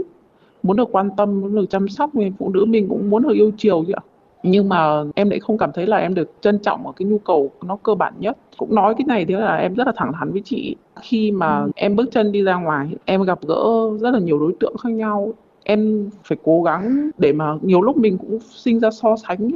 muốn 0.62 0.76
được 0.76 0.88
quan 0.92 1.10
tâm 1.16 1.40
muốn 1.40 1.54
được 1.54 1.70
chăm 1.70 1.88
sóc 1.88 2.14
người 2.14 2.32
phụ 2.38 2.48
nữ 2.48 2.64
mình 2.64 2.88
cũng 2.88 3.10
muốn 3.10 3.22
được 3.22 3.34
yêu 3.34 3.52
chiều 3.56 3.84
chứ 3.86 3.92
ạ. 3.92 4.02
Nhưng 4.42 4.68
mà 4.68 5.04
em 5.14 5.30
lại 5.30 5.40
không 5.40 5.58
cảm 5.58 5.70
thấy 5.74 5.86
là 5.86 5.96
em 5.96 6.14
được 6.14 6.30
trân 6.40 6.58
trọng 6.58 6.86
ở 6.86 6.92
cái 6.96 7.06
nhu 7.06 7.18
cầu 7.18 7.50
nó 7.64 7.76
cơ 7.82 7.94
bản 7.94 8.14
nhất. 8.18 8.38
Cũng 8.56 8.74
nói 8.74 8.94
cái 8.98 9.04
này 9.08 9.24
thì 9.24 9.34
là 9.34 9.56
em 9.56 9.74
rất 9.74 9.86
là 9.86 9.92
thẳng 9.96 10.12
thắn 10.18 10.32
với 10.32 10.42
chị. 10.44 10.76
Khi 11.00 11.30
mà 11.30 11.58
ừ. 11.58 11.70
em 11.74 11.96
bước 11.96 12.08
chân 12.12 12.32
đi 12.32 12.42
ra 12.42 12.56
ngoài 12.56 12.88
em 13.04 13.22
gặp 13.22 13.38
gỡ 13.46 13.64
rất 14.00 14.10
là 14.10 14.18
nhiều 14.18 14.38
đối 14.38 14.52
tượng 14.60 14.76
khác 14.82 14.90
nhau 14.90 15.32
em 15.64 16.10
phải 16.24 16.38
cố 16.44 16.62
gắng 16.62 17.10
để 17.18 17.32
mà 17.32 17.54
nhiều 17.62 17.80
lúc 17.80 17.96
mình 17.96 18.18
cũng 18.18 18.38
sinh 18.50 18.80
ra 18.80 18.90
so 18.90 19.16
sánh 19.16 19.50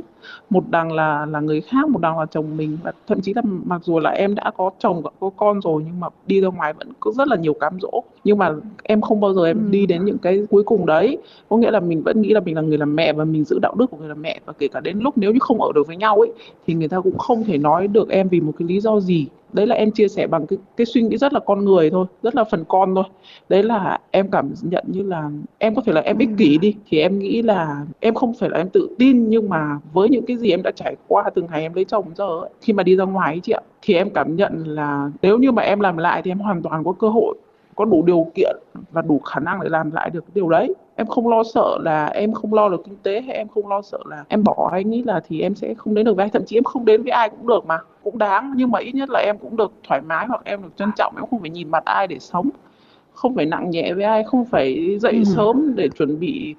một 0.50 0.64
đằng 0.70 0.92
là 0.92 1.26
là 1.26 1.40
người 1.40 1.60
khác 1.60 1.88
một 1.88 2.00
đằng 2.00 2.18
là 2.18 2.26
chồng 2.26 2.56
mình. 2.56 2.78
Và 2.82 2.92
thậm 3.06 3.20
chí 3.20 3.34
là 3.34 3.42
mặc 3.44 3.80
dù 3.84 3.98
là 3.98 4.10
em 4.10 4.34
đã 4.34 4.50
có 4.56 4.70
chồng 4.78 5.02
có 5.20 5.30
con 5.36 5.60
rồi 5.60 5.82
nhưng 5.86 6.00
mà 6.00 6.08
đi 6.26 6.40
ra 6.40 6.48
ngoài 6.48 6.72
vẫn 6.72 6.88
có 7.00 7.12
rất 7.12 7.28
là 7.28 7.36
nhiều 7.36 7.54
cám 7.54 7.78
dỗ. 7.80 8.02
Nhưng 8.24 8.38
mà 8.38 8.54
em 8.82 9.00
không 9.00 9.20
bao 9.20 9.34
giờ 9.34 9.46
em 9.46 9.58
ừ. 9.58 9.70
đi 9.70 9.86
đến 9.86 10.04
những 10.04 10.18
cái 10.18 10.46
cuối 10.50 10.62
cùng 10.62 10.86
đấy. 10.86 11.18
Có 11.48 11.56
nghĩa 11.56 11.70
là 11.70 11.80
mình 11.80 12.02
vẫn 12.02 12.22
nghĩ 12.22 12.32
là 12.32 12.40
mình 12.40 12.54
là 12.54 12.62
người 12.62 12.78
làm 12.78 12.96
mẹ 12.96 13.12
và 13.12 13.24
mình 13.24 13.44
giữ 13.44 13.58
đạo 13.58 13.74
đức 13.74 13.90
của 13.90 13.96
người 13.96 14.08
làm 14.08 14.22
mẹ. 14.22 14.40
Và 14.46 14.52
kể 14.52 14.68
cả 14.68 14.80
đến 14.80 14.98
lúc 14.98 15.18
nếu 15.18 15.32
như 15.32 15.38
không 15.40 15.62
ở 15.62 15.72
được 15.74 15.86
với 15.86 15.96
nhau 15.96 16.16
ấy 16.16 16.32
thì 16.66 16.74
người 16.74 16.88
ta 16.88 17.00
cũng 17.00 17.18
không 17.18 17.44
thể 17.44 17.58
nói 17.58 17.88
được 17.88 18.08
em 18.08 18.28
vì 18.28 18.40
một 18.40 18.52
cái 18.58 18.68
lý 18.68 18.80
do 18.80 19.00
gì 19.00 19.26
đấy 19.52 19.66
là 19.66 19.74
em 19.74 19.90
chia 19.90 20.08
sẻ 20.08 20.26
bằng 20.26 20.46
cái 20.46 20.58
cái 20.76 20.86
suy 20.86 21.02
nghĩ 21.02 21.16
rất 21.16 21.32
là 21.32 21.40
con 21.40 21.64
người 21.64 21.90
thôi 21.90 22.06
rất 22.22 22.34
là 22.34 22.44
phần 22.44 22.64
con 22.68 22.94
thôi. 22.94 23.04
Đấy 23.48 23.62
là 23.62 23.98
em 24.10 24.30
cảm 24.30 24.54
nhận 24.62 24.84
như 24.86 25.02
là 25.02 25.30
em 25.58 25.74
có 25.74 25.82
thể 25.86 25.92
là 25.92 26.00
em 26.00 26.18
ích 26.18 26.28
kỷ 26.38 26.58
đi 26.58 26.74
thì 26.88 27.00
em 27.00 27.18
nghĩ 27.18 27.42
là 27.42 27.84
em 28.00 28.14
không 28.14 28.34
phải 28.34 28.50
là 28.50 28.58
em 28.58 28.68
tự 28.68 28.88
tin 28.98 29.30
nhưng 29.30 29.48
mà 29.48 29.78
với 29.92 30.08
những 30.08 30.26
cái 30.26 30.36
gì 30.36 30.50
em 30.50 30.62
đã 30.62 30.70
trải 30.70 30.96
qua 31.08 31.24
từ 31.34 31.42
ngày 31.42 31.62
em 31.62 31.74
lấy 31.74 31.84
chồng 31.84 32.04
giờ 32.16 32.40
ấy, 32.40 32.50
khi 32.60 32.72
mà 32.72 32.82
đi 32.82 32.96
ra 32.96 33.04
ngoài 33.04 33.34
ấy 33.34 33.40
chị 33.40 33.52
ạ 33.52 33.60
thì 33.82 33.94
em 33.94 34.10
cảm 34.10 34.36
nhận 34.36 34.64
là 34.66 35.10
nếu 35.22 35.38
như 35.38 35.52
mà 35.52 35.62
em 35.62 35.80
làm 35.80 35.96
lại 35.96 36.22
thì 36.22 36.30
em 36.30 36.38
hoàn 36.38 36.62
toàn 36.62 36.84
có 36.84 36.92
cơ 36.92 37.08
hội 37.08 37.36
có 37.76 37.84
đủ 37.84 38.02
điều 38.06 38.26
kiện 38.34 38.56
và 38.92 39.02
đủ 39.02 39.18
khả 39.18 39.40
năng 39.40 39.60
để 39.62 39.68
làm 39.68 39.90
lại 39.90 40.10
được 40.10 40.20
cái 40.20 40.32
điều 40.34 40.48
đấy 40.48 40.74
em 40.96 41.06
không 41.06 41.28
lo 41.28 41.42
sợ 41.42 41.78
là 41.80 42.06
em 42.06 42.32
không 42.32 42.54
lo 42.54 42.68
được 42.68 42.82
kinh 42.84 42.96
tế 43.02 43.20
hay 43.20 43.36
em 43.36 43.48
không 43.48 43.68
lo 43.68 43.82
sợ 43.82 43.98
là 44.04 44.24
em 44.28 44.44
bỏ 44.44 44.70
anh 44.72 44.90
nghĩ 44.90 45.02
là 45.02 45.20
thì 45.28 45.40
em 45.40 45.54
sẽ 45.54 45.74
không 45.74 45.94
đến 45.94 46.06
được 46.06 46.16
với 46.16 46.22
ai. 46.22 46.30
Thậm 46.30 46.44
chí 46.46 46.56
em 46.56 46.64
không 46.64 46.84
đến 46.84 47.02
với 47.02 47.10
ai 47.10 47.30
cũng 47.30 47.46
được 47.46 47.66
mà. 47.66 47.78
Cũng 48.04 48.18
đáng 48.18 48.52
nhưng 48.56 48.70
mà 48.70 48.78
ít 48.78 48.94
nhất 48.94 49.10
là 49.10 49.20
em 49.20 49.38
cũng 49.38 49.56
được 49.56 49.72
thoải 49.88 50.00
mái 50.00 50.26
hoặc 50.26 50.40
em 50.44 50.62
được 50.62 50.68
trân 50.76 50.90
trọng. 50.96 51.14
Em 51.16 51.26
không 51.30 51.40
phải 51.40 51.50
nhìn 51.50 51.70
mặt 51.70 51.84
ai 51.84 52.06
để 52.06 52.18
sống. 52.18 52.48
Không 53.12 53.34
phải 53.34 53.46
nặng 53.46 53.70
nhẹ 53.70 53.92
với 53.92 54.04
ai 54.04 54.24
không 54.24 54.44
phải 54.44 54.98
dậy 55.00 55.12
ừ. 55.12 55.24
sớm 55.24 55.74
để 55.76 55.88
chuẩn 55.88 56.20
bị. 56.20 56.54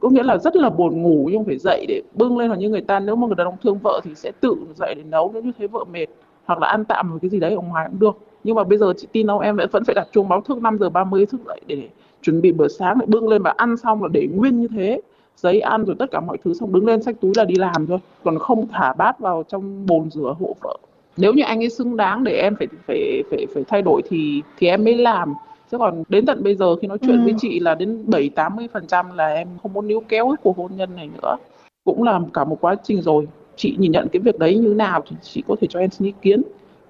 Có 0.00 0.08
nghĩa 0.08 0.22
là 0.22 0.38
rất 0.38 0.56
là 0.56 0.70
buồn 0.70 1.02
ngủ 1.02 1.28
nhưng 1.32 1.44
phải 1.44 1.58
dậy 1.58 1.86
để 1.88 2.02
bưng 2.14 2.38
lên. 2.38 2.48
Hoặc 2.48 2.56
như 2.56 2.68
người 2.68 2.80
ta 2.80 3.00
nếu 3.00 3.16
mà 3.16 3.26
người 3.26 3.36
đàn 3.36 3.46
ông 3.46 3.56
thương 3.62 3.78
vợ 3.82 4.00
thì 4.04 4.14
sẽ 4.14 4.32
tự 4.40 4.56
dậy 4.74 4.94
để 4.96 5.02
nấu. 5.02 5.30
Nếu 5.34 5.42
như 5.42 5.52
thấy 5.58 5.68
vợ 5.68 5.84
mệt 5.92 6.06
hoặc 6.44 6.60
là 6.60 6.68
ăn 6.68 6.84
tạm 6.84 7.10
một 7.10 7.16
cái 7.22 7.28
gì 7.28 7.40
đấy 7.40 7.54
ở 7.54 7.60
ngoài 7.60 7.86
cũng 7.90 8.00
được. 8.00 8.18
Nhưng 8.44 8.56
mà 8.56 8.64
bây 8.64 8.78
giờ 8.78 8.92
chị 8.96 9.06
tin 9.12 9.26
đâu 9.26 9.38
em 9.38 9.56
vẫn 9.56 9.84
phải 9.84 9.94
đặt 9.94 10.08
chuông 10.12 10.28
báo 10.28 10.40
thức 10.40 10.62
5 10.62 10.78
giờ 10.78 10.88
30 10.90 11.26
thức 11.26 11.40
dậy 11.46 11.60
để 11.66 11.88
chuẩn 12.24 12.40
bị 12.40 12.52
bữa 12.52 12.68
sáng 12.68 12.98
để 12.98 13.06
bưng 13.06 13.28
lên 13.28 13.42
và 13.42 13.54
ăn 13.56 13.76
xong 13.76 14.02
là 14.02 14.08
để 14.12 14.28
nguyên 14.34 14.60
như 14.60 14.68
thế. 14.68 15.00
Giấy 15.36 15.60
ăn 15.60 15.84
rồi 15.84 15.96
tất 15.98 16.10
cả 16.10 16.20
mọi 16.20 16.38
thứ 16.44 16.54
xong 16.54 16.72
đứng 16.72 16.86
lên 16.86 17.02
xách 17.02 17.20
túi 17.20 17.32
là 17.36 17.44
đi 17.44 17.54
làm 17.54 17.86
thôi. 17.86 17.98
Còn 18.24 18.38
không 18.38 18.68
thả 18.68 18.92
bát 18.92 19.18
vào 19.18 19.44
trong 19.48 19.86
bồn 19.86 20.10
rửa 20.10 20.34
hộ 20.40 20.56
vợ. 20.60 20.76
Nếu 21.16 21.32
như 21.32 21.42
anh 21.42 21.62
ấy 21.62 21.70
xứng 21.70 21.96
đáng 21.96 22.24
để 22.24 22.32
em 22.32 22.56
phải 22.56 22.68
phải 22.86 23.22
phải 23.30 23.46
phải 23.54 23.64
thay 23.68 23.82
đổi 23.82 24.02
thì 24.08 24.42
thì 24.58 24.66
em 24.66 24.84
mới 24.84 24.94
làm. 24.94 25.34
Chứ 25.70 25.78
còn 25.78 26.02
đến 26.08 26.26
tận 26.26 26.42
bây 26.42 26.54
giờ 26.54 26.76
khi 26.76 26.88
nói 26.88 26.98
chuyện 26.98 27.16
ừ. 27.16 27.24
với 27.24 27.34
chị 27.40 27.60
là 27.60 27.74
đến 27.74 28.04
bảy 28.06 28.28
tám 28.28 28.56
mươi 28.56 28.68
phần 28.72 28.86
trăm 28.86 29.16
là 29.16 29.28
em 29.28 29.48
không 29.62 29.72
muốn 29.72 29.88
níu 29.88 30.02
kéo 30.08 30.26
cái 30.28 30.36
cuộc 30.42 30.56
hôn 30.56 30.76
nhân 30.76 30.96
này 30.96 31.08
nữa. 31.22 31.36
Cũng 31.84 32.02
là 32.02 32.20
cả 32.34 32.44
một 32.44 32.58
quá 32.60 32.76
trình 32.84 33.02
rồi. 33.02 33.26
Chị 33.56 33.76
nhìn 33.78 33.92
nhận 33.92 34.08
cái 34.12 34.20
việc 34.20 34.38
đấy 34.38 34.56
như 34.56 34.68
nào 34.68 35.02
thì 35.10 35.16
chị 35.22 35.42
có 35.48 35.56
thể 35.60 35.66
cho 35.70 35.80
em 35.80 35.90
xin 35.90 36.06
ý 36.06 36.12
kiến. 36.22 36.42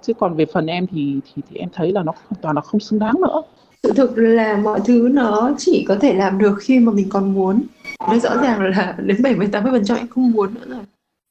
Chứ 0.03 0.15
còn 0.15 0.35
về 0.35 0.47
phần 0.47 0.67
em 0.67 0.87
thì 0.87 1.21
thì, 1.25 1.43
thì 1.51 1.57
em 1.57 1.69
thấy 1.73 1.93
là 1.93 2.03
nó 2.03 2.13
hoàn 2.29 2.43
toàn 2.43 2.57
là 2.57 2.61
không 2.61 2.81
xứng 2.81 2.99
đáng 2.99 3.15
nữa 3.21 3.43
sự 3.85 3.93
thực 3.93 4.19
là 4.19 4.57
mọi 4.57 4.81
thứ 4.85 5.09
nó 5.13 5.53
chỉ 5.59 5.85
có 5.89 5.97
thể 6.01 6.15
làm 6.15 6.39
được 6.39 6.55
khi 6.61 6.79
mà 6.79 6.93
mình 6.93 7.09
còn 7.09 7.35
muốn. 7.35 7.63
Nó 8.09 8.19
rõ 8.19 8.37
ràng 8.43 8.63
là 8.63 8.95
đến 9.07 9.23
70 9.23 9.49
80 9.53 9.73
phần 9.73 9.85
trăm 9.85 9.97
em 9.97 10.09
không 10.09 10.31
muốn 10.31 10.55
nữa 10.55 10.61
rồi. 10.69 10.83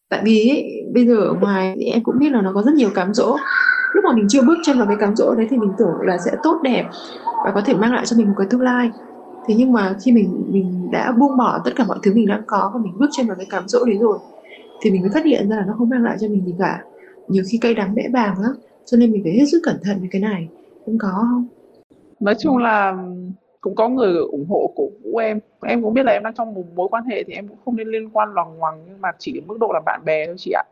Tại 0.09 0.21
vì 0.23 0.49
ấy, 0.49 0.85
bây 0.93 1.07
giờ 1.07 1.15
ở 1.15 1.33
ngoài 1.33 1.75
thì 1.79 1.85
em 1.85 2.03
cũng 2.03 2.19
biết 2.19 2.31
là 2.31 2.41
nó 2.41 2.51
có 2.53 2.61
rất 2.61 2.73
nhiều 2.73 2.89
cám 2.95 3.13
dỗ. 3.13 3.37
Lúc 3.93 4.03
mà 4.03 4.11
mình 4.15 4.27
chưa 4.29 4.41
bước 4.41 4.57
chân 4.63 4.77
vào 4.77 4.87
cái 4.87 4.97
cám 4.99 5.15
dỗ 5.15 5.35
đấy 5.35 5.47
thì 5.49 5.57
mình 5.57 5.71
tưởng 5.77 5.93
là 6.01 6.17
sẽ 6.25 6.31
tốt 6.43 6.59
đẹp 6.63 6.89
và 7.45 7.51
có 7.55 7.61
thể 7.65 7.73
mang 7.73 7.93
lại 7.93 8.05
cho 8.05 8.17
mình 8.17 8.27
một 8.27 8.33
cái 8.37 8.47
tương 8.49 8.61
lai. 8.61 8.89
Thế 9.47 9.55
nhưng 9.57 9.71
mà 9.71 9.95
khi 10.03 10.11
mình 10.11 10.43
mình 10.49 10.91
đã 10.91 11.11
buông 11.11 11.37
bỏ 11.37 11.59
tất 11.65 11.71
cả 11.75 11.83
mọi 11.87 11.97
thứ 12.03 12.13
mình 12.13 12.27
đang 12.27 12.41
có 12.47 12.71
và 12.73 12.79
mình 12.83 12.93
bước 12.97 13.09
chân 13.11 13.27
vào 13.27 13.35
cái 13.35 13.45
cám 13.49 13.67
dỗ 13.67 13.85
đấy 13.85 13.97
rồi 13.99 14.17
thì 14.81 14.91
mình 14.91 15.01
mới 15.01 15.11
phát 15.13 15.25
hiện 15.25 15.49
ra 15.49 15.55
là 15.55 15.65
nó 15.67 15.73
không 15.77 15.89
mang 15.89 16.03
lại 16.03 16.17
cho 16.21 16.27
mình 16.27 16.45
gì 16.45 16.53
cả. 16.59 16.83
Nhiều 17.27 17.43
khi 17.51 17.57
cây 17.57 17.73
đắng 17.73 17.95
bẽ 17.95 18.07
bàng 18.13 18.41
lắm 18.41 18.51
cho 18.85 18.97
nên 18.97 19.11
mình 19.11 19.23
phải 19.23 19.31
hết 19.31 19.45
sức 19.51 19.59
cẩn 19.63 19.75
thận 19.83 19.99
với 19.99 20.09
cái 20.11 20.21
này. 20.21 20.47
Không 20.85 20.97
có 20.97 21.09
không? 21.11 21.47
Nói 22.23 22.35
chung 22.39 22.57
là 22.57 22.97
cũng 23.61 23.75
có 23.75 23.89
người 23.89 24.13
ủng 24.17 24.45
hộ 24.49 24.73
cổ 24.75 24.89
vũ 25.03 25.17
em. 25.17 25.39
Em 25.65 25.81
cũng 25.81 25.93
biết 25.93 26.03
là 26.05 26.11
em 26.11 26.23
đang 26.23 26.33
trong 26.33 26.53
một 26.53 26.63
mối 26.75 26.87
quan 26.91 27.03
hệ 27.05 27.23
thì 27.23 27.33
em 27.33 27.47
cũng 27.47 27.57
không 27.65 27.75
nên 27.75 27.87
liên 27.87 28.09
quan 28.09 28.33
loằng 28.33 28.57
ngoằng, 28.57 28.83
nhưng 28.87 29.01
mà 29.01 29.09
chỉ 29.19 29.39
ở 29.39 29.43
mức 29.47 29.57
độ 29.59 29.71
là 29.73 29.79
bạn 29.85 30.01
bè 30.05 30.25
thôi 30.25 30.35
chị 30.37 30.51
ạ 30.51 30.63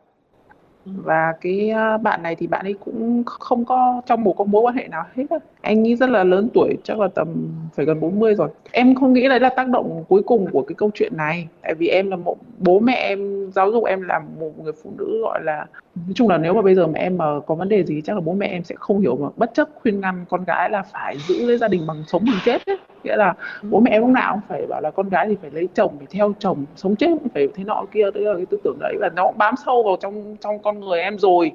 và 0.84 1.34
cái 1.40 1.70
à, 1.70 1.96
bạn 1.96 2.22
này 2.22 2.36
thì 2.36 2.46
bạn 2.46 2.66
ấy 2.66 2.74
cũng 2.84 3.22
không 3.26 3.64
có 3.64 4.02
trong 4.06 4.24
một 4.24 4.48
mối 4.48 4.62
quan 4.62 4.76
hệ 4.76 4.88
nào 4.88 5.04
hết 5.16 5.24
anh 5.60 5.82
nghĩ 5.82 5.96
rất 5.96 6.10
là 6.10 6.24
lớn 6.24 6.48
tuổi, 6.54 6.76
chắc 6.84 6.98
là 6.98 7.08
tầm 7.14 7.28
phải 7.74 7.86
gần 7.86 8.00
40 8.00 8.34
rồi. 8.34 8.48
Em 8.72 8.94
không 8.94 9.12
nghĩ 9.12 9.28
đấy 9.28 9.40
là 9.40 9.48
tác 9.48 9.68
động 9.68 10.04
cuối 10.08 10.22
cùng 10.22 10.46
của 10.52 10.62
cái 10.62 10.74
câu 10.74 10.90
chuyện 10.94 11.16
này. 11.16 11.48
Tại 11.62 11.74
vì 11.74 11.88
em 11.88 12.10
là 12.10 12.16
một, 12.16 12.36
bố 12.58 12.80
mẹ 12.80 12.94
em 12.94 13.50
giáo 13.52 13.72
dục 13.72 13.84
em 13.84 14.02
là 14.02 14.20
một 14.40 14.58
người 14.62 14.72
phụ 14.82 14.92
nữ 14.98 15.20
gọi 15.22 15.40
là, 15.42 15.66
nói 15.94 16.12
chung 16.14 16.28
là 16.28 16.38
nếu 16.38 16.54
mà 16.54 16.62
bây 16.62 16.74
giờ 16.74 16.86
mà 16.86 16.98
em 16.98 17.18
mà 17.18 17.24
có 17.46 17.54
vấn 17.54 17.68
đề 17.68 17.84
gì 17.84 18.02
chắc 18.04 18.16
là 18.16 18.20
bố 18.20 18.32
mẹ 18.32 18.46
em 18.46 18.64
sẽ 18.64 18.74
không 18.78 19.00
hiểu 19.00 19.16
mà 19.16 19.28
bất 19.36 19.50
chấp 19.54 19.68
khuyên 19.74 20.00
ngăn 20.00 20.24
con 20.28 20.44
gái 20.44 20.70
là 20.70 20.82
phải 20.82 21.18
giữ 21.18 21.46
lấy 21.46 21.58
gia 21.58 21.68
đình 21.68 21.86
bằng 21.86 22.04
sống 22.06 22.24
bằng 22.26 22.40
chết 22.40 22.66
ấy 22.66 22.76
nghĩa 23.04 23.16
là 23.16 23.34
bố 23.62 23.80
mẹ 23.80 23.98
lúc 24.00 24.08
nào 24.08 24.32
cũng 24.32 24.42
phải 24.48 24.66
bảo 24.66 24.80
là 24.80 24.90
con 24.90 25.08
gái 25.08 25.28
thì 25.28 25.36
phải 25.40 25.50
lấy 25.50 25.68
chồng 25.74 25.92
phải 25.98 26.06
theo 26.10 26.32
chồng 26.38 26.64
sống 26.76 26.96
chết 26.96 27.08
cũng 27.10 27.28
phải 27.34 27.48
thế 27.54 27.64
nọ 27.64 27.84
kia. 27.92 28.10
Đấy 28.14 28.24
là 28.24 28.34
cái 28.36 28.46
tư 28.46 28.58
tưởng 28.64 28.76
đấy 28.80 28.96
và 29.00 29.10
nó 29.16 29.32
bám 29.38 29.54
sâu 29.66 29.82
vào 29.82 29.96
trong 30.00 30.36
trong 30.40 30.58
con 30.58 30.80
người 30.80 31.00
em 31.00 31.18
rồi. 31.18 31.52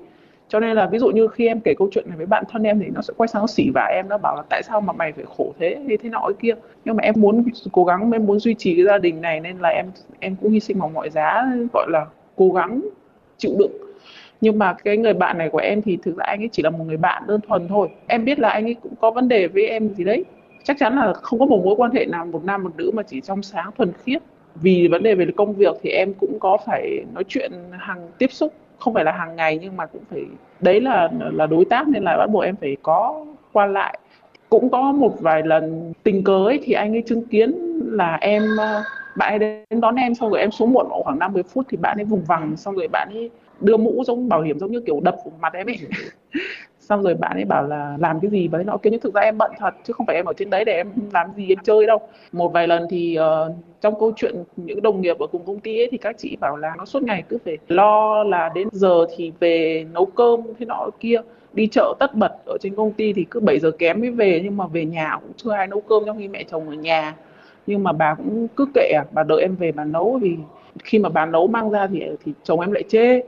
Cho 0.50 0.60
nên 0.60 0.78
là 0.78 0.86
ví 0.86 1.00
dụ 1.00 1.08
như 1.08 1.28
khi 1.28 1.48
em 1.48 1.60
kể 1.60 1.74
câu 1.78 1.90
chuyện 1.92 2.06
này 2.08 2.18
với 2.18 2.26
bạn 2.26 2.44
thân 2.52 2.64
em 2.64 2.80
thì 2.80 2.86
nó 2.90 3.02
sẽ 3.02 3.14
quay 3.18 3.28
sang 3.28 3.42
nó 3.42 3.48
xỉ 3.48 3.70
vả 3.74 3.92
em 3.96 4.10
nó 4.10 4.18
bảo 4.18 4.36
là 4.36 4.44
tại 4.50 4.64
sao 4.64 4.82
mà 4.82 4.94
mày 4.94 5.12
phải 5.12 5.26
khổ 5.38 5.54
thế 5.60 5.78
thế 5.88 5.98
thế 5.98 6.10
nọ 6.10 6.22
cái 6.28 6.36
kia. 6.40 6.62
Nhưng 6.86 6.96
mà 6.96 7.04
em 7.04 7.14
muốn 7.18 7.44
cố 7.72 7.84
gắng 7.86 8.12
em 8.12 8.26
muốn 8.26 8.40
duy 8.40 8.54
trì 8.54 8.76
cái 8.76 8.86
gia 8.86 8.98
đình 8.98 9.22
này 9.22 9.40
nên 9.40 9.58
là 9.58 9.70
em 9.70 9.86
em 10.20 10.36
cũng 10.42 10.52
hy 10.52 10.60
sinh 10.60 10.80
bằng 10.80 10.94
mọi 10.94 11.10
giá 11.10 11.46
gọi 11.74 11.88
là 11.90 12.06
cố 12.36 12.52
gắng 12.52 12.82
chịu 13.38 13.52
đựng. 13.60 13.72
Nhưng 14.42 14.60
mà 14.60 14.74
cái 14.74 14.98
người 14.98 15.14
bạn 15.14 15.38
này 15.38 15.50
của 15.50 15.58
em 15.58 15.82
thì 15.82 15.98
thực 16.04 16.18
ra 16.18 16.24
anh 16.28 16.42
ấy 16.42 16.50
chỉ 16.52 16.64
là 16.64 16.70
một 16.70 16.84
người 16.88 16.98
bạn 16.98 17.24
đơn 17.28 17.42
thuần 17.48 17.68
thôi. 17.68 17.90
Em 18.08 18.26
biết 18.26 18.40
là 18.40 18.50
anh 18.50 18.66
ấy 18.66 18.76
cũng 18.84 18.94
có 19.02 19.12
vấn 19.12 19.28
đề 19.28 19.48
với 19.48 19.68
em 19.68 19.90
gì 19.90 20.04
đấy 20.04 20.26
chắc 20.68 20.78
chắn 20.80 20.96
là 20.96 21.14
không 21.14 21.40
có 21.40 21.46
một 21.46 21.62
mối 21.66 21.76
quan 21.78 21.92
hệ 21.92 22.06
nào 22.06 22.26
một 22.26 22.46
nam 22.46 22.64
một 22.64 22.72
nữ 22.78 22.92
mà 22.94 23.04
chỉ 23.04 23.22
trong 23.22 23.44
sáng 23.44 23.72
thuần 23.78 23.92
khiết. 24.04 24.22
Vì 24.56 24.88
vấn 24.88 25.04
đề 25.04 25.16
về 25.16 25.26
công 25.36 25.54
việc 25.54 25.76
thì 25.84 25.90
em 25.90 26.14
cũng 26.14 26.40
có 26.40 26.58
phải 26.66 27.06
nói 27.14 27.24
chuyện 27.28 27.52
hàng 27.72 28.08
tiếp 28.18 28.32
xúc, 28.32 28.54
không 28.80 28.94
phải 28.94 29.04
là 29.04 29.12
hàng 29.12 29.36
ngày 29.36 29.60
nhưng 29.62 29.78
mà 29.78 29.86
cũng 29.86 30.02
phải, 30.12 30.24
đấy 30.62 30.82
là 30.82 31.10
là 31.34 31.46
đối 31.46 31.66
tác 31.66 31.88
nên 31.88 32.04
là 32.04 32.18
bắt 32.18 32.28
buộc 32.28 32.44
em 32.44 32.56
phải 32.56 32.78
có 32.82 33.26
qua 33.54 33.66
lại. 33.66 34.00
Cũng 34.50 34.70
có 34.70 34.92
một 34.92 35.22
vài 35.22 35.44
lần 35.44 35.94
tình 36.04 36.24
cờ 36.24 36.46
ấy 36.46 36.60
thì 36.64 36.74
anh 36.74 36.96
ấy 36.96 37.04
chứng 37.08 37.28
kiến 37.28 37.52
là 37.92 38.18
em 38.22 38.44
ờ, 38.58 38.84
bạn 39.18 39.32
ấy 39.32 39.40
đến 39.70 39.82
đón 39.82 39.96
em 39.96 40.16
xong 40.16 40.30
rồi 40.30 40.40
em 40.40 40.52
xuống 40.52 40.74
muộn 40.74 40.88
khoảng 40.90 41.20
50 41.20 41.44
phút 41.44 41.66
thì 41.70 41.78
bạn 41.78 41.98
ấy 41.98 42.06
vùng 42.06 42.24
vằng 42.28 42.58
xong 42.58 42.76
rồi 42.76 42.88
bạn 42.88 43.10
ấy 43.14 43.30
đưa 43.62 43.78
mũ 43.78 44.04
giống, 44.08 44.30
bảo 44.30 44.42
hiểm 44.42 44.60
giống 44.60 44.72
như 44.72 44.82
kiểu 44.82 45.00
đập 45.04 45.16
vào 45.26 45.34
mặt 45.42 45.54
em 45.54 45.68
ấy. 45.68 45.78
xong 46.90 47.04
rồi 47.04 47.14
bạn 47.14 47.38
ấy 47.38 47.46
bảo 47.46 47.68
là 47.68 47.98
làm 48.00 48.20
cái 48.20 48.32
gì? 48.32 48.48
Và 48.48 48.64
nó 48.64 48.78
kia 48.78 48.90
nhưng 48.90 49.00
thực 49.00 49.14
ra 49.14 49.22
em 49.22 49.38
bận 49.38 49.52
thật 49.60 49.74
chứ 49.84 49.94
không 49.94 50.06
phải 50.06 50.16
em 50.16 50.26
ở 50.26 50.34
trên 50.38 50.50
đấy 50.50 50.66
để 50.66 50.74
em 50.74 50.92
làm 51.14 51.28
gì 51.38 51.50
em 51.50 51.58
chơi 51.64 51.86
đâu. 51.86 52.00
Một 52.32 52.54
vài 52.54 52.68
lần 52.68 52.88
thì 52.90 53.18
uh, 53.20 53.56
trong 53.82 54.00
câu 54.00 54.12
chuyện 54.16 54.36
những 54.56 54.82
đồng 54.82 55.02
nghiệp 55.02 55.20
ở 55.20 55.28
cùng 55.28 55.46
công 55.46 55.60
ty 55.60 55.80
ấy 55.80 55.88
thì 55.92 55.98
các 55.98 56.16
chị 56.18 56.38
bảo 56.40 56.58
là 56.58 56.74
nó 56.78 56.86
suốt 56.86 57.04
ngày 57.04 57.24
cứ 57.30 57.38
phải 57.46 57.58
lo 57.68 58.24
là 58.24 58.50
đến 58.56 58.68
giờ 58.72 59.06
thì 59.16 59.32
về 59.40 59.86
nấu 59.94 60.06
cơm 60.06 60.42
thế 60.60 60.66
nọ 60.66 60.90
kia 61.00 61.18
đi 61.54 61.68
chợ 61.68 61.94
tất 62.00 62.16
bật 62.16 62.32
ở 62.46 62.58
trên 62.62 62.76
công 62.76 62.92
ty 62.92 63.14
thì 63.14 63.26
cứ 63.32 63.40
7 63.40 63.60
giờ 63.60 63.72
kém 63.72 64.02
mới 64.02 64.12
về 64.12 64.42
nhưng 64.44 64.58
mà 64.58 64.68
về 64.68 64.86
nhà 64.86 65.18
cũng 65.22 65.32
chưa 65.38 65.52
ai 65.52 65.68
nấu 65.68 65.82
cơm 65.82 66.04
trong 66.06 66.18
khi 66.18 66.28
mẹ 66.28 66.44
chồng 66.44 66.70
ở 66.70 66.76
nhà. 66.76 67.16
Nhưng 67.68 67.84
mà 67.84 67.92
bà 67.92 68.16
cũng 68.16 68.48
cứ 68.56 68.66
kệ 68.74 68.92
à 68.96 69.04
bà 69.12 69.24
đợi 69.24 69.42
em 69.42 69.56
về 69.56 69.72
bà 69.72 69.84
nấu 69.84 70.18
vì 70.22 70.38
khi 70.84 71.00
mà 71.00 71.10
bà 71.10 71.26
nấu 71.26 71.48
mang 71.48 71.70
ra 71.70 71.88
thì 71.88 72.04
thì 72.26 72.34
chồng 72.44 72.60
em 72.60 72.72
lại 72.72 72.84
chê 72.90 73.22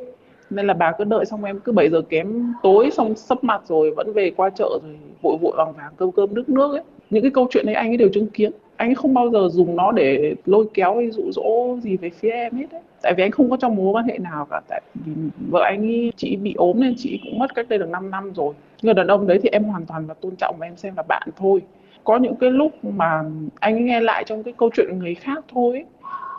nên 0.50 0.68
là 0.68 0.74
bà 0.74 0.92
cứ 0.92 1.04
đợi 1.04 1.26
xong 1.26 1.44
em 1.44 1.60
cứ 1.60 1.72
7 1.72 1.90
giờ 1.90 2.02
kém 2.02 2.54
tối 2.64 2.92
xong 2.92 3.16
sắp 3.16 3.44
mặt 3.44 3.62
rồi 3.66 3.92
vẫn 3.92 4.14
về 4.14 4.32
qua 4.38 4.50
chợ 4.50 4.80
rồi 4.84 4.96
vội 5.22 5.38
vội 5.38 5.54
vàng 5.58 5.74
vàng 5.74 5.94
cơm 5.98 6.12
cơm 6.12 6.34
nước 6.34 6.50
nước 6.50 6.72
ấy. 6.72 6.84
Những 7.10 7.22
cái 7.22 7.32
câu 7.32 7.48
chuyện 7.52 7.66
đấy 7.66 7.76
anh 7.76 7.92
ấy 7.92 7.98
đều 7.98 8.10
chứng 8.14 8.28
kiến. 8.28 8.52
Anh 8.76 8.90
ấy 8.90 8.96
không 8.96 9.14
bao 9.14 9.30
giờ 9.30 9.48
dùng 9.52 9.76
nó 9.76 9.92
để 9.92 10.36
lôi 10.46 10.66
kéo 10.74 10.96
hay 10.96 11.12
dụ 11.12 11.24
dỗ 11.32 11.78
gì 11.82 11.98
về 11.98 12.10
phía 12.10 12.30
em 12.30 12.56
hết 12.56 12.66
đấy. 12.72 12.82
Tại 13.02 13.14
vì 13.18 13.24
anh 13.24 13.32
không 13.32 13.50
có 13.50 13.58
trong 13.58 13.76
mối 13.76 13.92
quan 13.92 14.06
hệ 14.06 14.18
nào 14.18 14.48
cả 14.52 14.62
tại 14.68 14.82
vì 14.94 15.12
vợ 15.52 15.62
anh 15.64 15.82
ấy 15.82 16.14
chị 16.16 16.36
bị 16.36 16.54
ốm 16.58 16.80
nên 16.80 16.94
chị 16.98 17.20
cũng 17.24 17.40
mất 17.40 17.56
cách 17.56 17.70
đây 17.70 17.80
được 17.80 17.90
5 17.90 18.12
năm 18.12 18.34
rồi. 18.34 18.54
Người 18.82 18.94
đàn 18.94 19.08
ông 19.08 19.28
đấy 19.28 19.40
thì 19.44 19.50
em 19.50 19.64
hoàn 19.64 19.86
toàn 19.86 20.08
là 20.08 20.14
tôn 20.14 20.36
trọng 20.36 20.56
và 20.60 20.68
em 20.68 20.78
xem 20.78 20.94
là 20.98 21.04
bạn 21.08 21.28
thôi. 21.36 21.62
Có 22.04 22.18
những 22.18 22.36
cái 22.36 22.52
lúc 22.52 22.72
mà 22.84 23.24
anh 23.60 23.76
ấy 23.76 23.82
nghe 23.82 24.00
lại 24.00 24.24
trong 24.24 24.44
cái 24.44 24.54
câu 24.58 24.70
chuyện 24.74 24.88
của 24.90 24.96
người 24.96 25.16
khác 25.16 25.46
thôi 25.54 25.72
ấy, 25.74 25.86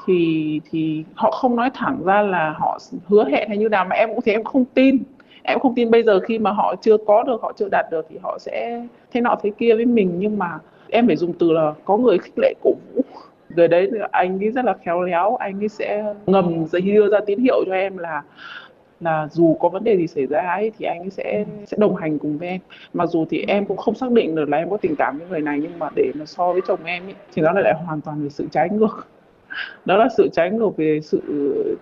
thì 0.07 0.61
thì 0.71 1.05
họ 1.15 1.31
không 1.31 1.57
nói 1.57 1.71
thẳng 1.75 2.05
ra 2.05 2.23
là 2.23 2.55
họ 2.59 2.79
hứa 3.07 3.25
hẹn 3.25 3.49
hay 3.49 3.59
như 3.59 3.69
nào 3.69 3.85
mà 3.85 3.97
em 3.97 4.09
cũng 4.09 4.21
thế 4.25 4.33
em 4.33 4.45
không 4.45 4.65
tin. 4.65 4.99
Em 5.43 5.59
không 5.59 5.75
tin 5.75 5.91
bây 5.91 6.03
giờ 6.03 6.21
khi 6.21 6.39
mà 6.39 6.51
họ 6.51 6.75
chưa 6.81 6.97
có 7.07 7.23
được 7.23 7.43
họ 7.43 7.53
chưa 7.57 7.69
đạt 7.69 7.87
được 7.91 8.07
thì 8.11 8.19
họ 8.23 8.39
sẽ 8.41 8.87
thế 9.13 9.21
nọ 9.21 9.37
thế 9.43 9.51
kia 9.59 9.75
với 9.75 9.85
mình. 9.85 10.13
Nhưng 10.19 10.39
mà 10.39 10.59
em 10.91 11.07
phải 11.07 11.17
dùng 11.17 11.33
từ 11.33 11.53
là 11.53 11.73
có 11.85 11.97
người 11.97 12.19
khích 12.19 12.35
lệ 12.37 12.55
cổ 12.63 12.71
vũ. 12.73 13.03
Người 13.57 13.69
đấy 13.69 13.91
anh 14.11 14.45
ấy 14.45 14.51
rất 14.51 14.65
là 14.65 14.75
khéo 14.85 15.03
léo 15.03 15.37
anh 15.37 15.63
ấy 15.63 15.69
sẽ 15.69 16.15
ngầm 16.27 16.65
đưa 16.85 17.09
ra 17.09 17.19
tín 17.27 17.39
hiệu 17.39 17.65
cho 17.67 17.73
em 17.73 17.99
là 17.99 18.23
là 19.01 19.29
dù 19.31 19.57
có 19.61 19.69
vấn 19.69 19.85
đề 19.85 19.97
gì 19.97 20.07
xảy 20.07 20.27
ra 20.27 20.41
ấy 20.41 20.73
thì 20.79 20.87
anh 20.87 21.01
ấy 21.01 21.11
sẽ 21.11 21.45
sẽ 21.67 21.77
đồng 21.81 21.97
hành 21.97 22.19
cùng 22.19 22.39
với 22.39 22.49
em. 22.49 22.61
Mặc 22.95 23.07
dù 23.07 23.25
thì 23.31 23.45
em 23.49 23.67
cũng 23.67 23.77
không 23.77 23.95
xác 23.95 24.11
định 24.11 24.35
được 24.35 24.49
là 24.49 24.59
em 24.59 24.71
có 24.71 24.77
tình 24.77 24.97
cảm 24.99 25.19
với 25.19 25.29
người 25.29 25.41
này 25.41 25.59
nhưng 25.63 25.79
mà 25.79 25.89
để 25.97 26.13
mà 26.15 26.25
so 26.27 26.53
với 26.53 26.63
chồng 26.69 26.85
em 26.85 27.07
ấy, 27.07 27.15
thì 27.35 27.43
nó 27.43 27.53
lại 27.53 27.75
hoàn 27.87 28.01
toàn 28.01 28.23
là 28.23 28.29
sự 28.29 28.47
trái 28.51 28.69
ngược 28.69 29.07
đó 29.85 29.97
là 29.97 30.09
sự 30.17 30.29
trái 30.33 30.51
ngược 30.51 30.77
về 30.77 31.01
sự 31.01 31.21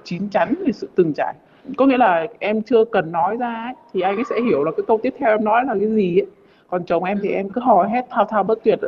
chín 0.05 0.29
chắn 0.29 0.55
về 0.67 0.73
sự 0.73 0.89
từng 0.95 1.13
trải. 1.17 1.35
Có 1.77 1.87
nghĩa 1.87 1.99
là 1.99 2.27
em 2.39 2.63
chưa 2.63 2.85
cần 2.85 3.13
nói 3.13 3.37
ra 3.37 3.55
ấy, 3.55 3.75
thì 3.93 4.01
anh 4.01 4.17
ấy 4.17 4.25
sẽ 4.31 4.41
hiểu 4.41 4.65
là 4.65 4.71
cái 4.77 4.85
câu 4.87 4.99
tiếp 5.03 5.15
theo 5.19 5.31
em 5.31 5.45
nói 5.45 5.65
là 5.65 5.75
cái 5.81 5.89
gì 5.89 6.19
ấy. 6.19 6.27
còn 6.69 6.85
chồng 6.85 7.05
em 7.05 7.19
thì 7.23 7.29
em 7.29 7.51
cứ 7.51 7.61
hò 7.61 7.83
hét 7.83 8.05
thao 8.11 8.25
thao 8.25 8.43
bất 8.43 8.59
tuyệt 8.65 8.79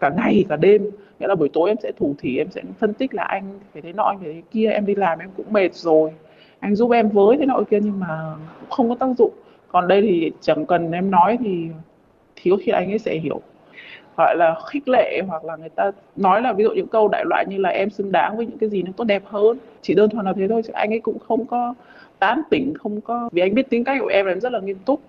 cả 0.00 0.10
ngày 0.16 0.44
cả 0.48 0.56
đêm. 0.56 0.90
Nghĩa 1.18 1.26
là 1.26 1.34
buổi 1.34 1.48
tối 1.52 1.70
em 1.70 1.76
sẽ 1.82 1.92
thủ 1.92 2.14
thỉ 2.18 2.38
em 2.38 2.50
sẽ 2.50 2.62
phân 2.78 2.94
tích 2.94 3.14
là 3.14 3.22
anh 3.22 3.58
phải 3.72 3.82
thế 3.82 3.92
nọ 3.92 4.02
anh 4.02 4.18
phải 4.18 4.32
thế 4.32 4.42
kia 4.50 4.70
em 4.70 4.86
đi 4.86 4.94
làm 4.94 5.18
em 5.18 5.30
cũng 5.36 5.52
mệt 5.52 5.74
rồi. 5.74 6.10
Anh 6.60 6.74
giúp 6.74 6.90
em 6.90 7.08
với 7.08 7.36
thế 7.36 7.46
nọ 7.46 7.60
kia 7.70 7.78
nhưng 7.82 8.00
mà 8.00 8.34
cũng 8.60 8.70
không 8.70 8.88
có 8.88 8.94
tác 8.94 9.18
dụng. 9.18 9.32
Còn 9.68 9.88
đây 9.88 10.02
thì 10.02 10.32
chẳng 10.40 10.66
cần 10.66 10.92
em 10.92 11.10
nói 11.10 11.38
thì 11.40 11.68
thì 12.36 12.50
có 12.50 12.56
khi 12.60 12.72
anh 12.72 12.92
ấy 12.92 12.98
sẽ 12.98 13.18
hiểu 13.18 13.40
gọi 14.18 14.36
là 14.36 14.54
khích 14.70 14.88
lệ 14.88 15.20
hoặc 15.26 15.44
là 15.44 15.56
người 15.56 15.68
ta 15.68 15.90
nói 16.16 16.42
là 16.42 16.52
ví 16.52 16.64
dụ 16.64 16.70
những 16.70 16.86
câu 16.86 17.08
đại 17.08 17.24
loại 17.24 17.44
như 17.48 17.58
là 17.58 17.68
em 17.68 17.90
xứng 17.90 18.12
đáng 18.12 18.36
với 18.36 18.46
những 18.46 18.58
cái 18.58 18.68
gì 18.68 18.82
nó 18.82 18.92
tốt 18.96 19.04
đẹp 19.04 19.22
hơn. 19.26 19.58
Chỉ 19.82 19.94
đơn 19.94 20.10
thuần 20.10 20.26
là 20.26 20.32
thế 20.32 20.48
thôi 20.48 20.62
chứ 20.66 20.72
anh 20.72 20.92
ấy 20.92 21.00
cũng 21.00 21.18
không 21.18 21.46
có 21.46 21.74
tán 22.18 22.42
tỉnh, 22.50 22.74
không 22.74 23.00
có, 23.00 23.28
vì 23.32 23.42
anh 23.42 23.54
biết 23.54 23.70
tính 23.70 23.84
cách 23.84 23.98
của 24.00 24.06
em 24.06 24.26
là 24.26 24.32
em 24.32 24.40
rất 24.40 24.52
là 24.52 24.60
nghiêm 24.60 24.78
túc. 24.84 25.00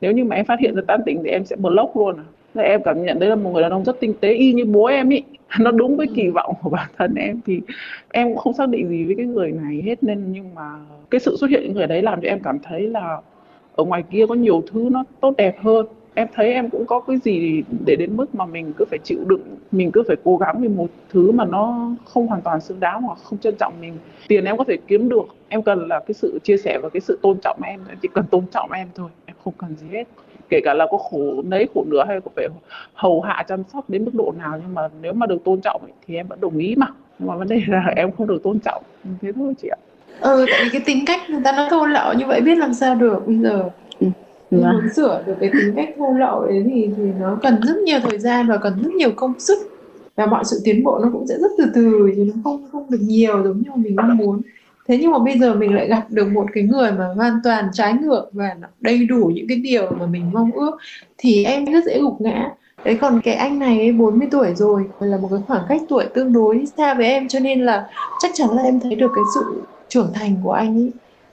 Nếu 0.00 0.12
như 0.12 0.24
mà 0.24 0.36
em 0.36 0.44
phát 0.44 0.60
hiện 0.60 0.74
ra 0.74 0.82
tán 0.86 1.00
tỉnh 1.06 1.22
thì 1.24 1.30
em 1.30 1.44
sẽ 1.44 1.56
block 1.56 1.96
luôn 1.96 2.16
à. 2.16 2.24
Thế 2.54 2.62
em 2.62 2.82
cảm 2.84 3.04
nhận 3.04 3.18
đấy 3.18 3.28
là 3.28 3.34
một 3.34 3.50
người 3.50 3.62
đàn 3.62 3.72
ông 3.72 3.84
rất 3.84 4.00
tinh 4.00 4.14
tế, 4.20 4.34
y 4.34 4.52
như 4.52 4.64
bố 4.64 4.84
em 4.84 5.08
ý. 5.08 5.22
Nó 5.60 5.70
đúng 5.70 5.96
với 5.96 6.06
kỳ 6.14 6.28
vọng 6.28 6.54
của 6.62 6.70
bản 6.70 6.88
thân 6.98 7.14
em 7.14 7.40
thì 7.46 7.60
em 8.12 8.28
cũng 8.28 8.36
không 8.36 8.52
xác 8.52 8.68
định 8.68 8.88
gì 8.88 9.04
với 9.04 9.14
cái 9.16 9.26
người 9.26 9.52
này 9.52 9.82
hết 9.84 10.02
nên 10.02 10.32
nhưng 10.32 10.54
mà 10.54 10.70
cái 11.10 11.20
sự 11.20 11.36
xuất 11.40 11.50
hiện 11.50 11.62
những 11.62 11.74
người 11.74 11.86
đấy 11.86 12.02
làm 12.02 12.20
cho 12.20 12.28
em 12.28 12.40
cảm 12.40 12.58
thấy 12.58 12.88
là 12.88 13.18
ở 13.76 13.84
ngoài 13.84 14.02
kia 14.10 14.26
có 14.26 14.34
nhiều 14.34 14.62
thứ 14.72 14.88
nó 14.92 15.04
tốt 15.20 15.34
đẹp 15.36 15.56
hơn 15.62 15.86
em 16.14 16.28
thấy 16.34 16.52
em 16.52 16.70
cũng 16.70 16.86
có 16.86 17.00
cái 17.00 17.16
gì 17.24 17.62
để 17.86 17.96
đến 17.96 18.16
mức 18.16 18.34
mà 18.34 18.46
mình 18.46 18.72
cứ 18.78 18.84
phải 18.90 18.98
chịu 19.04 19.18
đựng, 19.26 19.42
mình 19.72 19.90
cứ 19.92 20.02
phải 20.08 20.16
cố 20.24 20.36
gắng 20.36 20.60
vì 20.60 20.68
một 20.68 20.86
thứ 21.12 21.32
mà 21.32 21.44
nó 21.44 21.90
không 22.04 22.26
hoàn 22.26 22.40
toàn 22.40 22.60
xứng 22.60 22.80
đáng 22.80 23.02
hoặc 23.02 23.18
không 23.18 23.38
trân 23.38 23.54
trọng 23.58 23.72
mình. 23.80 23.92
Tiền 24.28 24.44
em 24.44 24.56
có 24.56 24.64
thể 24.68 24.76
kiếm 24.86 25.08
được, 25.08 25.24
em 25.48 25.62
cần 25.62 25.88
là 25.88 26.00
cái 26.00 26.14
sự 26.14 26.38
chia 26.44 26.56
sẻ 26.56 26.78
và 26.82 26.88
cái 26.88 27.00
sự 27.00 27.18
tôn 27.22 27.38
trọng 27.42 27.60
em 27.64 27.80
em 27.88 27.98
chỉ 28.02 28.08
cần 28.14 28.24
tôn 28.30 28.46
trọng 28.52 28.72
em 28.72 28.88
thôi, 28.94 29.10
em 29.26 29.36
không 29.44 29.54
cần 29.58 29.76
gì 29.76 29.86
hết. 29.92 30.04
Kể 30.48 30.60
cả 30.64 30.74
là 30.74 30.86
có 30.90 30.98
khổ 30.98 31.42
nấy, 31.44 31.68
khổ 31.74 31.84
nữa 31.88 32.04
hay 32.08 32.20
có 32.20 32.30
phải 32.36 32.48
hầu 32.94 33.20
hạ, 33.20 33.44
chăm 33.48 33.62
sóc 33.72 33.90
đến 33.90 34.04
mức 34.04 34.14
độ 34.14 34.34
nào, 34.38 34.60
nhưng 34.62 34.74
mà 34.74 34.88
nếu 35.02 35.12
mà 35.12 35.26
được 35.26 35.44
tôn 35.44 35.60
trọng 35.60 35.82
thì 36.06 36.14
em 36.14 36.26
vẫn 36.26 36.40
đồng 36.40 36.58
ý 36.58 36.74
mà. 36.76 36.86
Nhưng 37.18 37.28
mà 37.28 37.36
vấn 37.36 37.48
đề 37.48 37.60
là 37.66 37.92
em 37.96 38.12
không 38.12 38.26
được 38.26 38.42
tôn 38.42 38.58
trọng. 38.58 38.82
Thế 39.22 39.32
thôi 39.32 39.54
chị 39.62 39.68
ạ. 39.68 39.78
Ừ 40.20 40.46
tại 40.50 40.60
vì 40.64 40.70
cái 40.72 40.82
tính 40.86 41.04
cách 41.06 41.20
người 41.30 41.40
ta 41.44 41.52
nó 41.56 41.68
thô 41.70 41.86
lậu 41.86 42.14
như 42.14 42.26
vậy 42.26 42.40
biết 42.40 42.58
làm 42.58 42.74
sao 42.74 42.94
được. 42.94 43.26
Bây 43.26 43.38
giờ 43.38 43.70
muốn 44.56 44.88
sửa 44.96 45.22
được 45.26 45.34
cái 45.40 45.50
tính 45.52 45.72
cách 45.76 45.88
thô 45.98 46.12
lậu 46.12 46.46
đấy 46.46 46.62
thì 46.66 46.90
thì 46.96 47.02
nó 47.20 47.38
cần 47.42 47.60
rất 47.62 47.76
nhiều 47.76 47.98
thời 48.02 48.18
gian 48.18 48.46
và 48.48 48.56
cần 48.56 48.82
rất 48.82 48.92
nhiều 48.92 49.10
công 49.16 49.40
sức. 49.40 49.58
Và 50.16 50.26
mọi 50.26 50.44
sự 50.44 50.60
tiến 50.64 50.84
bộ 50.84 50.98
nó 50.98 51.10
cũng 51.12 51.26
sẽ 51.26 51.38
rất 51.38 51.50
từ 51.58 51.64
từ 51.74 52.10
chứ 52.16 52.32
nó 52.34 52.40
không 52.44 52.68
không 52.72 52.90
được 52.90 53.00
nhiều 53.00 53.44
giống 53.44 53.62
như 53.62 53.70
mình 53.76 53.96
mong 53.96 54.16
muốn. 54.16 54.40
Thế 54.88 54.98
nhưng 55.00 55.10
mà 55.10 55.18
bây 55.18 55.38
giờ 55.38 55.54
mình 55.54 55.74
lại 55.74 55.88
gặp 55.88 56.02
được 56.10 56.28
một 56.28 56.46
cái 56.52 56.64
người 56.64 56.92
mà 56.92 57.06
hoàn 57.16 57.40
toàn 57.44 57.68
trái 57.72 57.92
ngược 57.92 58.30
và 58.32 58.56
đầy 58.80 59.04
đủ 59.04 59.30
những 59.34 59.48
cái 59.48 59.58
điều 59.58 59.90
mà 59.98 60.06
mình 60.06 60.30
mong 60.32 60.50
ước 60.52 60.78
thì 61.18 61.44
em 61.44 61.64
rất 61.64 61.84
dễ 61.84 62.00
gục 62.00 62.20
ngã. 62.20 62.50
Đấy 62.84 62.98
còn 63.00 63.20
cái 63.24 63.34
anh 63.34 63.58
này 63.58 63.78
ấy 63.78 63.92
40 63.92 64.28
tuổi 64.30 64.54
rồi 64.54 64.84
là 65.00 65.18
một 65.18 65.28
cái 65.30 65.40
khoảng 65.46 65.62
cách 65.68 65.80
tuổi 65.88 66.04
tương 66.14 66.32
đối 66.32 66.64
xa 66.76 66.94
với 66.94 67.06
em 67.06 67.28
cho 67.28 67.38
nên 67.38 67.66
là 67.66 67.86
chắc 68.22 68.30
chắn 68.34 68.50
là 68.50 68.62
em 68.62 68.80
thấy 68.80 68.94
được 68.94 69.10
cái 69.14 69.24
sự 69.34 69.62
trưởng 69.88 70.10
thành 70.14 70.36
của 70.44 70.52
anh 70.52 70.76
ấy 70.76 70.90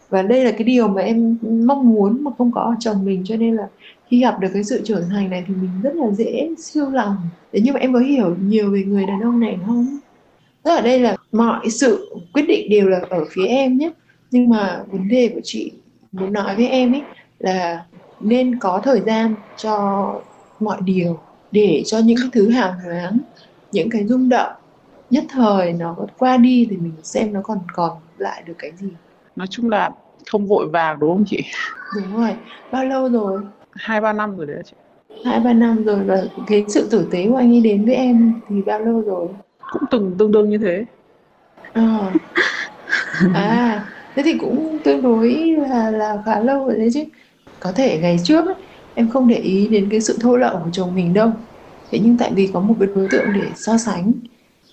và 0.10 0.22
đây 0.22 0.46
là 0.46 0.52
cái 0.52 0.64
điều 0.64 0.88
mà 0.88 1.02
em 1.02 1.38
mong 1.42 1.90
muốn 1.90 2.24
mà 2.24 2.32
không 2.38 2.52
có 2.52 2.62
ở 2.62 2.76
chồng 2.80 3.06
mình, 3.06 3.22
cho 3.26 3.36
nên 3.36 3.56
là 3.56 3.68
khi 4.08 4.22
gặp 4.22 4.40
được 4.40 4.48
cái 4.54 4.64
sự 4.64 4.82
trưởng 4.84 5.10
thành 5.10 5.30
này 5.30 5.44
thì 5.48 5.54
mình 5.54 5.70
rất 5.84 5.96
là 5.96 6.12
dễ 6.12 6.50
siêu 6.58 6.90
lòng. 6.90 7.16
Thế 7.52 7.60
nhưng 7.64 7.74
mà 7.74 7.80
em 7.80 7.94
có 7.94 8.00
hiểu 8.00 8.36
nhiều 8.42 8.72
về 8.72 8.84
người 8.84 9.06
đàn 9.06 9.22
ông 9.22 9.40
này 9.40 9.58
không? 9.66 9.98
Tức 10.64 10.72
ở 10.72 10.82
đây 10.82 11.00
là 11.00 11.16
mọi 11.32 11.70
sự 11.70 12.16
quyết 12.34 12.46
định 12.48 12.70
đều 12.70 12.90
là 12.90 13.02
ở 13.10 13.26
phía 13.32 13.46
em 13.46 13.78
nhé. 13.78 13.92
Nhưng 14.32 14.50
mà 14.50 14.84
vấn 14.92 15.08
đề 15.08 15.32
của 15.34 15.42
chị 15.44 15.72
muốn 16.12 16.34
nói 16.34 16.56
với 16.56 16.68
em 16.68 16.94
ấy 16.94 17.02
là 17.40 17.86
nên 18.20 18.60
có 18.60 18.82
thời 18.84 19.02
gian 19.02 19.36
cho 19.58 20.16
mọi 20.60 20.78
điều 20.82 21.20
để 21.52 21.84
cho 21.86 22.00
những 22.00 22.18
cái 22.18 22.30
thứ 22.34 22.50
hào 22.50 22.74
nhoáng 22.86 23.18
những 23.72 23.90
cái 23.90 24.08
rung 24.08 24.30
động 24.30 24.52
nhất 25.10 25.24
thời 25.30 25.74
nó 25.74 25.96
qua 26.18 26.38
đi 26.38 26.68
thì 26.70 26.78
mình 26.78 26.94
xem 27.04 27.34
nó 27.34 27.42
còn 27.44 27.60
còn 27.74 27.92
lại 28.18 28.44
được 28.46 28.54
cái 28.58 28.72
gì 28.80 28.88
nói 29.40 29.48
chung 29.48 29.70
là 29.70 29.90
không 30.32 30.48
vội 30.48 30.68
vàng 30.68 31.00
đúng 31.00 31.10
không 31.10 31.26
chị? 31.28 31.44
Đúng 31.96 32.18
rồi. 32.18 32.36
Bao 32.72 32.86
lâu 32.86 33.10
rồi? 33.10 33.42
Hai 33.72 34.02
ba 34.02 34.14
năm 34.14 34.38
rồi 34.38 34.46
đấy 34.46 34.62
chị. 34.66 34.74
Hai 35.26 35.40
ba 35.40 35.54
năm 35.54 35.84
rồi. 35.84 36.00
Và 36.06 36.24
cái 36.48 36.66
sự 36.68 36.88
tử 36.92 37.08
tế 37.12 37.28
của 37.30 37.36
anh 37.36 37.54
ấy 37.54 37.62
đến 37.62 37.86
với 37.86 37.96
em 37.96 38.34
thì 38.50 38.62
bao 38.62 38.80
lâu 38.80 39.02
rồi? 39.02 39.28
Cũng 39.72 39.82
từng 39.92 40.16
tương 40.18 40.32
đương 40.32 40.50
như 40.50 40.58
thế. 40.58 40.86
À, 41.74 42.12
à 43.34 43.86
thế 44.16 44.24
thì 44.26 44.34
cũng 44.34 44.78
tương 44.84 45.02
đối 45.02 45.56
là 45.70 45.92
là 45.92 46.22
khá 46.26 46.40
lâu 46.40 46.66
rồi 46.66 46.76
đấy 46.76 46.90
chứ. 46.94 47.04
Có 47.60 47.72
thể 47.72 48.00
ngày 48.02 48.20
trước 48.24 48.46
ấy, 48.46 48.56
em 48.96 49.10
không 49.10 49.28
để 49.28 49.36
ý 49.36 49.68
đến 49.68 49.88
cái 49.90 50.02
sự 50.02 50.18
thô 50.22 50.38
lậu 50.38 50.60
của 50.64 50.70
chồng 50.72 50.96
mình 50.96 51.14
đâu. 51.14 51.32
Thế 51.92 52.00
nhưng 52.04 52.18
tại 52.18 52.32
vì 52.36 52.50
có 52.54 52.60
một 52.60 52.76
cái 52.80 52.90
đối 52.96 53.08
tượng 53.08 53.26
để 53.34 53.48
so 53.56 53.78
sánh 53.78 54.12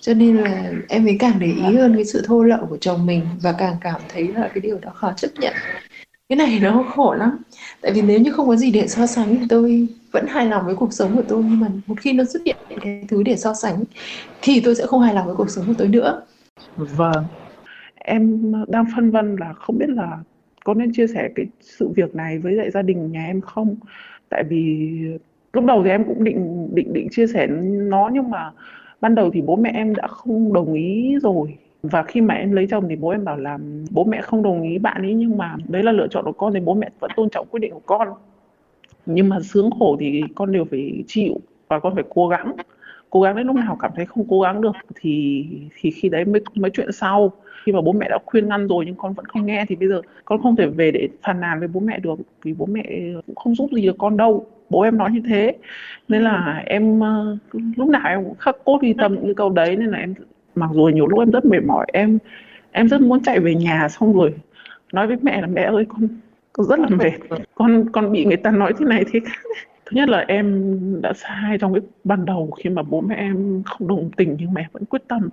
cho 0.01 0.13
nên 0.13 0.37
là 0.37 0.71
em 0.89 1.03
mới 1.03 1.15
càng 1.19 1.39
để 1.39 1.47
ý 1.47 1.75
hơn 1.75 1.95
cái 1.95 2.05
sự 2.05 2.21
thô 2.25 2.43
lậu 2.43 2.65
của 2.65 2.77
chồng 2.77 3.05
mình 3.05 3.25
và 3.41 3.51
càng 3.51 3.75
cảm 3.81 4.01
thấy 4.09 4.27
là 4.27 4.47
cái 4.53 4.61
điều 4.61 4.79
đó 4.79 4.91
khó 4.95 5.13
chấp 5.17 5.27
nhận. 5.39 5.53
Cái 6.29 6.37
này 6.37 6.59
nó 6.61 6.83
khổ 6.95 7.13
lắm. 7.13 7.37
Tại 7.81 7.91
vì 7.91 8.01
nếu 8.01 8.19
như 8.19 8.31
không 8.31 8.47
có 8.47 8.55
gì 8.55 8.71
để 8.71 8.87
so 8.87 9.07
sánh 9.07 9.35
thì 9.35 9.45
tôi 9.49 9.87
vẫn 10.11 10.25
hài 10.27 10.45
lòng 10.45 10.65
với 10.65 10.75
cuộc 10.75 10.93
sống 10.93 11.15
của 11.15 11.23
tôi 11.27 11.43
nhưng 11.43 11.59
mà 11.59 11.67
một 11.87 11.95
khi 11.99 12.13
nó 12.13 12.23
xuất 12.23 12.41
hiện 12.45 12.57
cái 12.81 13.05
thứ 13.07 13.23
để 13.23 13.35
so 13.35 13.53
sánh 13.53 13.83
thì 14.41 14.61
tôi 14.65 14.75
sẽ 14.75 14.85
không 14.85 15.01
hài 15.01 15.13
lòng 15.13 15.25
với 15.25 15.35
cuộc 15.35 15.49
sống 15.49 15.65
của 15.67 15.73
tôi 15.77 15.87
nữa. 15.87 16.21
Vâng. 16.75 17.25
Em 17.95 18.53
đang 18.67 18.85
phân 18.95 19.11
vân 19.11 19.35
là 19.35 19.53
không 19.53 19.77
biết 19.77 19.89
là 19.89 20.17
có 20.63 20.73
nên 20.73 20.93
chia 20.93 21.07
sẻ 21.07 21.29
cái 21.35 21.45
sự 21.61 21.89
việc 21.95 22.15
này 22.15 22.39
với 22.39 22.53
lại 22.53 22.71
gia 22.71 22.81
đình 22.81 23.11
nhà 23.11 23.25
em 23.25 23.41
không? 23.41 23.75
Tại 24.29 24.43
vì 24.49 24.89
lúc 25.53 25.65
đầu 25.65 25.81
thì 25.83 25.89
em 25.89 26.03
cũng 26.03 26.23
định 26.23 26.69
định 26.75 26.93
định 26.93 27.07
chia 27.11 27.27
sẻ 27.27 27.47
nó 27.71 28.09
nhưng 28.13 28.29
mà 28.29 28.51
ban 29.01 29.15
đầu 29.15 29.31
thì 29.33 29.41
bố 29.41 29.55
mẹ 29.55 29.71
em 29.73 29.95
đã 29.95 30.07
không 30.07 30.53
đồng 30.53 30.73
ý 30.73 31.15
rồi. 31.21 31.57
Và 31.83 32.03
khi 32.03 32.21
mà 32.21 32.33
em 32.33 32.51
lấy 32.51 32.67
chồng 32.69 32.85
thì 32.89 32.95
bố 32.95 33.09
em 33.09 33.25
bảo 33.25 33.37
là 33.37 33.57
bố 33.91 34.03
mẹ 34.03 34.21
không 34.21 34.43
đồng 34.43 34.61
ý 34.61 34.77
bạn 34.77 35.01
ấy, 35.01 35.13
nhưng 35.13 35.37
mà 35.37 35.55
đấy 35.67 35.83
là 35.83 35.91
lựa 35.91 36.07
chọn 36.07 36.25
của 36.25 36.31
con 36.31 36.53
thì 36.53 36.59
bố 36.59 36.73
mẹ 36.73 36.89
vẫn 36.99 37.11
tôn 37.15 37.29
trọng 37.29 37.47
quyết 37.51 37.59
định 37.59 37.73
của 37.73 37.81
con. 37.85 38.07
Nhưng 39.05 39.29
mà 39.29 39.39
sướng 39.39 39.69
khổ 39.79 39.97
thì 39.99 40.23
con 40.35 40.51
đều 40.51 40.65
phải 40.65 41.03
chịu 41.07 41.33
và 41.67 41.79
con 41.79 41.95
phải 41.95 42.03
cố 42.09 42.27
gắng 42.27 42.55
cố 43.09 43.21
gắng 43.21 43.35
đến 43.35 43.47
lúc 43.47 43.55
nào 43.55 43.77
cảm 43.81 43.91
thấy 43.95 44.05
không 44.05 44.25
cố 44.29 44.41
gắng 44.41 44.61
được 44.61 44.75
thì 44.95 45.45
thì 45.79 45.91
khi 45.91 46.09
đấy 46.09 46.25
mới 46.25 46.41
mới 46.55 46.71
chuyện 46.71 46.91
sau. 46.91 47.31
Khi 47.65 47.71
mà 47.71 47.81
bố 47.81 47.91
mẹ 47.91 48.09
đã 48.09 48.17
khuyên 48.25 48.49
ngăn 48.49 48.67
rồi 48.67 48.85
nhưng 48.85 48.95
con 48.95 49.13
vẫn 49.13 49.25
không 49.25 49.45
nghe 49.45 49.65
thì 49.69 49.75
bây 49.75 49.89
giờ 49.89 50.01
con 50.25 50.41
không 50.41 50.55
thể 50.55 50.65
về 50.65 50.91
để 50.91 51.07
phàn 51.23 51.39
nàn 51.39 51.59
với 51.59 51.67
bố 51.67 51.79
mẹ 51.79 51.99
được 51.99 52.15
vì 52.43 52.53
bố 52.53 52.65
mẹ 52.65 52.83
cũng 53.27 53.35
không 53.35 53.55
giúp 53.55 53.69
gì 53.73 53.81
được 53.81 53.95
con 53.97 54.17
đâu. 54.17 54.45
Bố 54.69 54.81
em 54.81 54.97
nói 54.97 55.11
như 55.11 55.21
thế. 55.27 55.55
Nên 56.07 56.21
là 56.21 56.63
em 56.65 56.99
ờ, 56.99 57.37
lúc 57.75 57.89
nào 57.89 58.01
em 58.05 58.23
cũng 58.23 58.35
khắc 58.35 58.55
cốt 58.65 58.81
ghi 58.81 58.93
tâm 58.93 59.15
những 59.15 59.35
câu 59.35 59.49
đấy 59.49 59.75
nên 59.75 59.87
là 59.87 59.97
em, 59.97 60.13
mặc 60.55 60.69
dù 60.73 60.83
nhiều 60.83 61.07
lúc 61.07 61.19
em 61.19 61.31
rất 61.31 61.45
mệt 61.45 61.63
mỏi, 61.65 61.85
em 61.93 62.17
em 62.71 62.87
rất 62.87 63.01
muốn 63.01 63.23
chạy 63.23 63.39
về 63.39 63.55
nhà 63.55 63.89
xong 63.89 64.13
rồi 64.13 64.33
nói 64.93 65.07
với 65.07 65.17
mẹ 65.21 65.41
là 65.41 65.47
mẹ 65.47 65.61
ơi 65.61 65.85
con 65.89 66.07
con 66.53 66.67
rất 66.67 66.79
là 66.79 66.87
mệt. 66.89 67.11
Con 67.55 67.89
con 67.91 68.11
bị 68.11 68.25
người 68.25 68.37
ta 68.37 68.51
nói 68.51 68.73
thế 68.79 68.85
này 68.85 69.03
thế 69.11 69.19
khác 69.25 69.41
thứ 69.87 69.95
nhất 69.95 70.09
là 70.09 70.25
em 70.27 70.75
đã 71.01 71.13
sai 71.13 71.57
trong 71.57 71.73
cái 71.73 71.81
ban 72.03 72.25
đầu 72.25 72.51
khi 72.51 72.69
mà 72.69 72.83
bố 72.83 73.01
mẹ 73.01 73.15
em 73.15 73.63
không 73.65 73.87
đồng 73.87 74.09
tình 74.17 74.35
nhưng 74.39 74.53
mà 74.53 74.61
em 74.61 74.69
vẫn 74.71 74.85
quyết 74.85 75.01
tâm. 75.07 75.29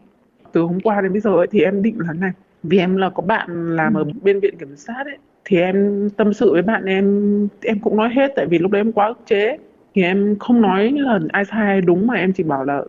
Từ 0.53 0.63
hôm 0.63 0.81
qua 0.81 1.01
đến 1.01 1.13
bây 1.13 1.21
giờ 1.21 1.31
ấy, 1.31 1.47
thì 1.51 1.61
em 1.61 1.83
định 1.83 1.97
là 1.99 2.13
này 2.13 2.31
vì 2.63 2.79
em 2.79 2.97
là 2.97 3.11
có 3.11 3.23
bạn 3.23 3.77
làm 3.77 3.95
ở 3.95 4.05
bên 4.23 4.41
viện 4.41 4.59
kiểm 4.59 4.77
sát 4.77 5.07
ấy 5.07 5.19
thì 5.45 5.59
em 5.61 6.09
tâm 6.17 6.33
sự 6.33 6.53
với 6.53 6.63
bạn 6.63 6.85
em 6.85 7.49
em 7.63 7.79
cũng 7.79 7.97
nói 7.97 8.09
hết 8.15 8.33
tại 8.37 8.47
vì 8.47 8.59
lúc 8.59 8.71
đấy 8.71 8.81
em 8.81 8.93
quá 8.93 9.07
ức 9.07 9.19
chế. 9.27 9.59
Thì 9.95 10.03
em 10.03 10.37
không 10.39 10.61
nói 10.61 10.93
là 10.93 11.19
ai 11.33 11.45
sai 11.45 11.67
ai 11.67 11.81
đúng 11.81 12.07
mà 12.07 12.15
em 12.15 12.33
chỉ 12.33 12.43
bảo 12.43 12.65
là 12.65 12.83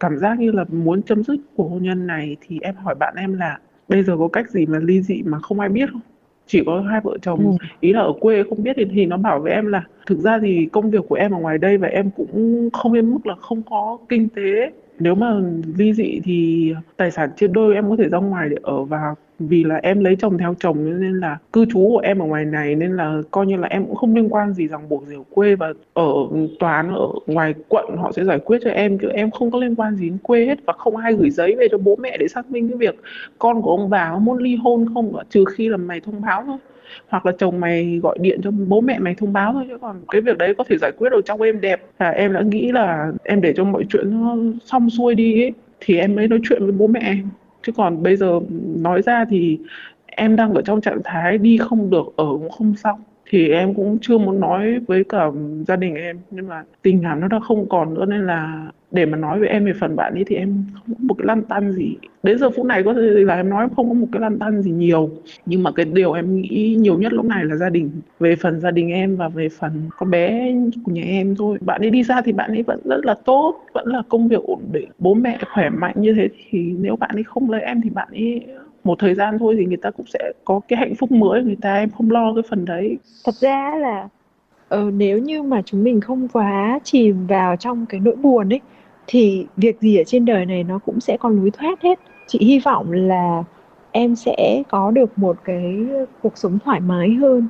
cảm 0.00 0.18
giác 0.18 0.38
như 0.38 0.52
là 0.52 0.64
muốn 0.68 1.02
chấm 1.02 1.24
dứt 1.24 1.36
cuộc 1.56 1.68
hôn 1.68 1.82
nhân 1.82 2.06
này 2.06 2.36
thì 2.40 2.58
em 2.62 2.74
hỏi 2.74 2.94
bạn 2.94 3.14
em 3.16 3.38
là 3.38 3.58
bây 3.88 4.02
giờ 4.02 4.16
có 4.18 4.28
cách 4.28 4.50
gì 4.50 4.66
mà 4.66 4.78
ly 4.78 5.02
dị 5.02 5.22
mà 5.22 5.38
không 5.38 5.60
ai 5.60 5.68
biết 5.68 5.88
không 5.92 6.00
chỉ 6.52 6.62
có 6.66 6.80
hai 6.80 7.00
vợ 7.04 7.18
chồng 7.22 7.38
ừ. 7.60 7.66
ý 7.80 7.92
là 7.92 8.00
ở 8.00 8.12
quê 8.20 8.42
không 8.48 8.62
biết 8.62 8.72
thì, 8.76 8.84
thì 8.92 9.06
nó 9.06 9.16
bảo 9.16 9.40
với 9.40 9.52
em 9.52 9.66
là 9.66 9.82
thực 10.06 10.18
ra 10.18 10.38
thì 10.42 10.68
công 10.72 10.90
việc 10.90 11.04
của 11.08 11.14
em 11.14 11.30
ở 11.30 11.38
ngoài 11.38 11.58
đây 11.58 11.78
và 11.78 11.88
em 11.88 12.10
cũng 12.16 12.68
không 12.72 12.94
đến 12.94 13.10
mức 13.10 13.26
là 13.26 13.34
không 13.34 13.62
có 13.70 13.98
kinh 14.08 14.28
tế 14.28 14.70
nếu 15.02 15.14
mà 15.14 15.40
ly 15.76 15.92
dị 15.92 16.20
thì 16.24 16.72
tài 16.96 17.10
sản 17.10 17.30
chia 17.36 17.46
đôi 17.48 17.74
em 17.74 17.90
có 17.90 17.96
thể 17.96 18.08
ra 18.08 18.18
ngoài 18.18 18.48
để 18.48 18.56
ở 18.62 18.84
và 18.84 19.14
vì 19.38 19.64
là 19.64 19.76
em 19.82 20.04
lấy 20.04 20.16
chồng 20.16 20.38
theo 20.38 20.54
chồng 20.60 21.00
nên 21.00 21.20
là 21.20 21.38
cư 21.52 21.64
trú 21.64 21.88
của 21.88 21.98
em 21.98 22.18
ở 22.18 22.26
ngoài 22.26 22.44
này 22.44 22.74
nên 22.74 22.96
là 22.96 23.22
coi 23.30 23.46
như 23.46 23.56
là 23.56 23.68
em 23.68 23.86
cũng 23.86 23.96
không 23.96 24.14
liên 24.14 24.28
quan 24.28 24.54
gì 24.54 24.68
rằng 24.68 24.88
buộc 24.88 25.06
gì 25.06 25.14
ở 25.16 25.22
quê 25.30 25.56
và 25.56 25.72
ở 25.94 26.12
tòa 26.58 26.76
án 26.76 26.94
ở 26.94 27.08
ngoài 27.26 27.54
quận 27.68 27.96
họ 27.96 28.12
sẽ 28.12 28.24
giải 28.24 28.38
quyết 28.38 28.58
cho 28.64 28.70
em, 28.70 28.98
chứ 28.98 29.08
em 29.08 29.30
không 29.30 29.50
có 29.50 29.58
liên 29.58 29.74
quan 29.74 29.96
gì 29.96 30.08
đến 30.08 30.18
quê 30.22 30.46
hết 30.46 30.58
và 30.66 30.72
không 30.72 30.96
ai 30.96 31.14
gửi 31.14 31.30
giấy 31.30 31.54
về 31.58 31.68
cho 31.70 31.78
bố 31.78 31.96
mẹ 31.96 32.16
để 32.18 32.28
xác 32.28 32.50
minh 32.50 32.68
cái 32.68 32.78
việc 32.78 33.00
con 33.38 33.62
của 33.62 33.70
ông 33.70 33.90
bà 33.90 34.18
muốn 34.18 34.38
ly 34.38 34.56
hôn 34.56 34.86
không 34.94 35.12
trừ 35.30 35.44
khi 35.44 35.68
là 35.68 35.76
mày 35.76 36.00
thông 36.00 36.20
báo 36.20 36.42
thôi 36.46 36.58
hoặc 37.08 37.26
là 37.26 37.32
chồng 37.38 37.60
mày 37.60 38.00
gọi 38.02 38.18
điện 38.20 38.40
cho 38.44 38.50
bố 38.50 38.80
mẹ 38.80 38.98
mày 38.98 39.14
thông 39.14 39.32
báo 39.32 39.52
thôi 39.52 39.64
chứ 39.68 39.78
còn 39.78 40.00
cái 40.08 40.20
việc 40.20 40.38
đấy 40.38 40.54
có 40.58 40.64
thể 40.68 40.76
giải 40.78 40.92
quyết 40.98 41.10
được 41.10 41.20
trong 41.24 41.42
em 41.42 41.60
đẹp. 41.60 41.82
Là 41.98 42.10
em 42.10 42.32
đã 42.32 42.40
nghĩ 42.40 42.72
là 42.72 43.12
em 43.24 43.40
để 43.40 43.52
cho 43.56 43.64
mọi 43.64 43.84
chuyện 43.88 44.10
nó 44.10 44.36
xong 44.64 44.90
xuôi 44.90 45.14
đi 45.14 45.42
ấy, 45.42 45.52
thì 45.80 45.98
em 45.98 46.16
mới 46.16 46.28
nói 46.28 46.38
chuyện 46.48 46.62
với 46.62 46.72
bố 46.72 46.86
mẹ. 46.86 47.16
Chứ 47.62 47.72
còn 47.76 48.02
bây 48.02 48.16
giờ 48.16 48.40
nói 48.76 49.02
ra 49.02 49.24
thì 49.30 49.58
em 50.06 50.36
đang 50.36 50.54
ở 50.54 50.62
trong 50.62 50.80
trạng 50.80 51.00
thái 51.04 51.38
đi 51.38 51.58
không 51.58 51.90
được 51.90 52.06
ở 52.16 52.26
cũng 52.26 52.50
không 52.50 52.74
xong. 52.74 53.00
Thì 53.30 53.50
em 53.50 53.74
cũng 53.74 53.98
chưa 54.00 54.18
muốn 54.18 54.40
nói 54.40 54.78
với 54.78 55.04
cả 55.04 55.30
gia 55.68 55.76
đình 55.76 55.94
em 55.94 56.18
nhưng 56.30 56.48
mà 56.48 56.64
tình 56.82 57.00
cảm 57.02 57.20
nó 57.20 57.28
đã 57.28 57.40
không 57.40 57.68
còn 57.68 57.94
nữa 57.94 58.04
nên 58.04 58.26
là 58.26 58.66
để 58.92 59.06
mà 59.06 59.18
nói 59.18 59.38
với 59.38 59.48
em 59.48 59.64
về 59.64 59.72
phần 59.80 59.96
bạn 59.96 60.14
ấy 60.14 60.24
thì 60.24 60.36
em 60.36 60.64
không 60.74 60.94
có 60.94 61.04
một 61.04 61.14
cái 61.18 61.26
lăn 61.26 61.42
tăn 61.42 61.72
gì. 61.72 61.96
Đến 62.22 62.38
giờ 62.38 62.50
phút 62.50 62.66
này 62.66 62.82
có 62.82 62.94
thể 62.94 63.00
là 63.00 63.34
em 63.34 63.50
nói 63.50 63.68
không 63.76 63.88
có 63.88 63.94
một 63.94 64.06
cái 64.12 64.20
lăn 64.20 64.38
tăn 64.38 64.62
gì 64.62 64.70
nhiều. 64.70 65.10
Nhưng 65.46 65.62
mà 65.62 65.72
cái 65.72 65.84
điều 65.84 66.12
em 66.12 66.40
nghĩ 66.40 66.76
nhiều 66.80 66.98
nhất 66.98 67.12
lúc 67.12 67.24
này 67.24 67.44
là 67.44 67.56
gia 67.56 67.68
đình. 67.68 67.90
Về 68.20 68.36
phần 68.36 68.60
gia 68.60 68.70
đình 68.70 68.88
em 68.92 69.16
và 69.16 69.28
về 69.28 69.48
phần 69.48 69.72
con 69.98 70.10
bé 70.10 70.54
của 70.84 70.92
nhà 70.92 71.02
em 71.02 71.36
thôi. 71.36 71.58
Bạn 71.60 71.80
ấy 71.80 71.90
đi 71.90 72.02
ra 72.02 72.22
thì 72.24 72.32
bạn 72.32 72.50
ấy 72.50 72.62
vẫn 72.62 72.80
rất 72.84 73.06
là 73.06 73.14
tốt 73.24 73.64
vẫn 73.72 73.86
là 73.86 74.02
công 74.08 74.28
việc 74.28 74.42
ổn 74.42 74.60
định. 74.72 74.88
Bố 74.98 75.14
mẹ 75.14 75.38
khỏe 75.54 75.70
mạnh 75.70 75.94
như 75.96 76.14
thế 76.14 76.28
thì 76.50 76.74
nếu 76.78 76.96
bạn 76.96 77.10
ấy 77.14 77.22
không 77.22 77.50
lấy 77.50 77.60
em 77.60 77.80
thì 77.80 77.90
bạn 77.90 78.08
ấy 78.10 78.46
một 78.84 78.98
thời 78.98 79.14
gian 79.14 79.38
thôi 79.38 79.54
thì 79.58 79.64
người 79.66 79.76
ta 79.76 79.90
cũng 79.90 80.06
sẽ 80.06 80.32
có 80.44 80.60
cái 80.68 80.78
hạnh 80.78 80.94
phúc 80.94 81.12
mới. 81.12 81.42
Người 81.42 81.56
ta 81.60 81.74
em 81.74 81.90
không 81.90 82.10
lo 82.10 82.34
cái 82.34 82.42
phần 82.50 82.64
đấy. 82.64 82.96
Thật 83.24 83.34
ra 83.34 83.76
là 83.76 84.08
ờ, 84.68 84.90
nếu 84.96 85.18
như 85.18 85.42
mà 85.42 85.62
chúng 85.62 85.84
mình 85.84 86.00
không 86.00 86.28
quá 86.28 86.78
chìm 86.84 87.26
vào 87.26 87.56
trong 87.56 87.86
cái 87.86 88.00
nỗi 88.00 88.16
buồn 88.16 88.52
ấy 88.52 88.60
thì 89.06 89.46
việc 89.56 89.80
gì 89.80 89.96
ở 89.96 90.04
trên 90.04 90.24
đời 90.24 90.46
này 90.46 90.64
nó 90.64 90.78
cũng 90.78 91.00
sẽ 91.00 91.16
có 91.16 91.28
lối 91.28 91.50
thoát 91.50 91.82
hết. 91.82 92.00
Chị 92.26 92.38
hy 92.38 92.58
vọng 92.58 92.92
là 92.92 93.44
em 93.92 94.16
sẽ 94.16 94.62
có 94.68 94.90
được 94.90 95.18
một 95.18 95.36
cái 95.44 95.76
cuộc 96.22 96.38
sống 96.38 96.58
thoải 96.64 96.80
mái 96.80 97.10
hơn. 97.10 97.48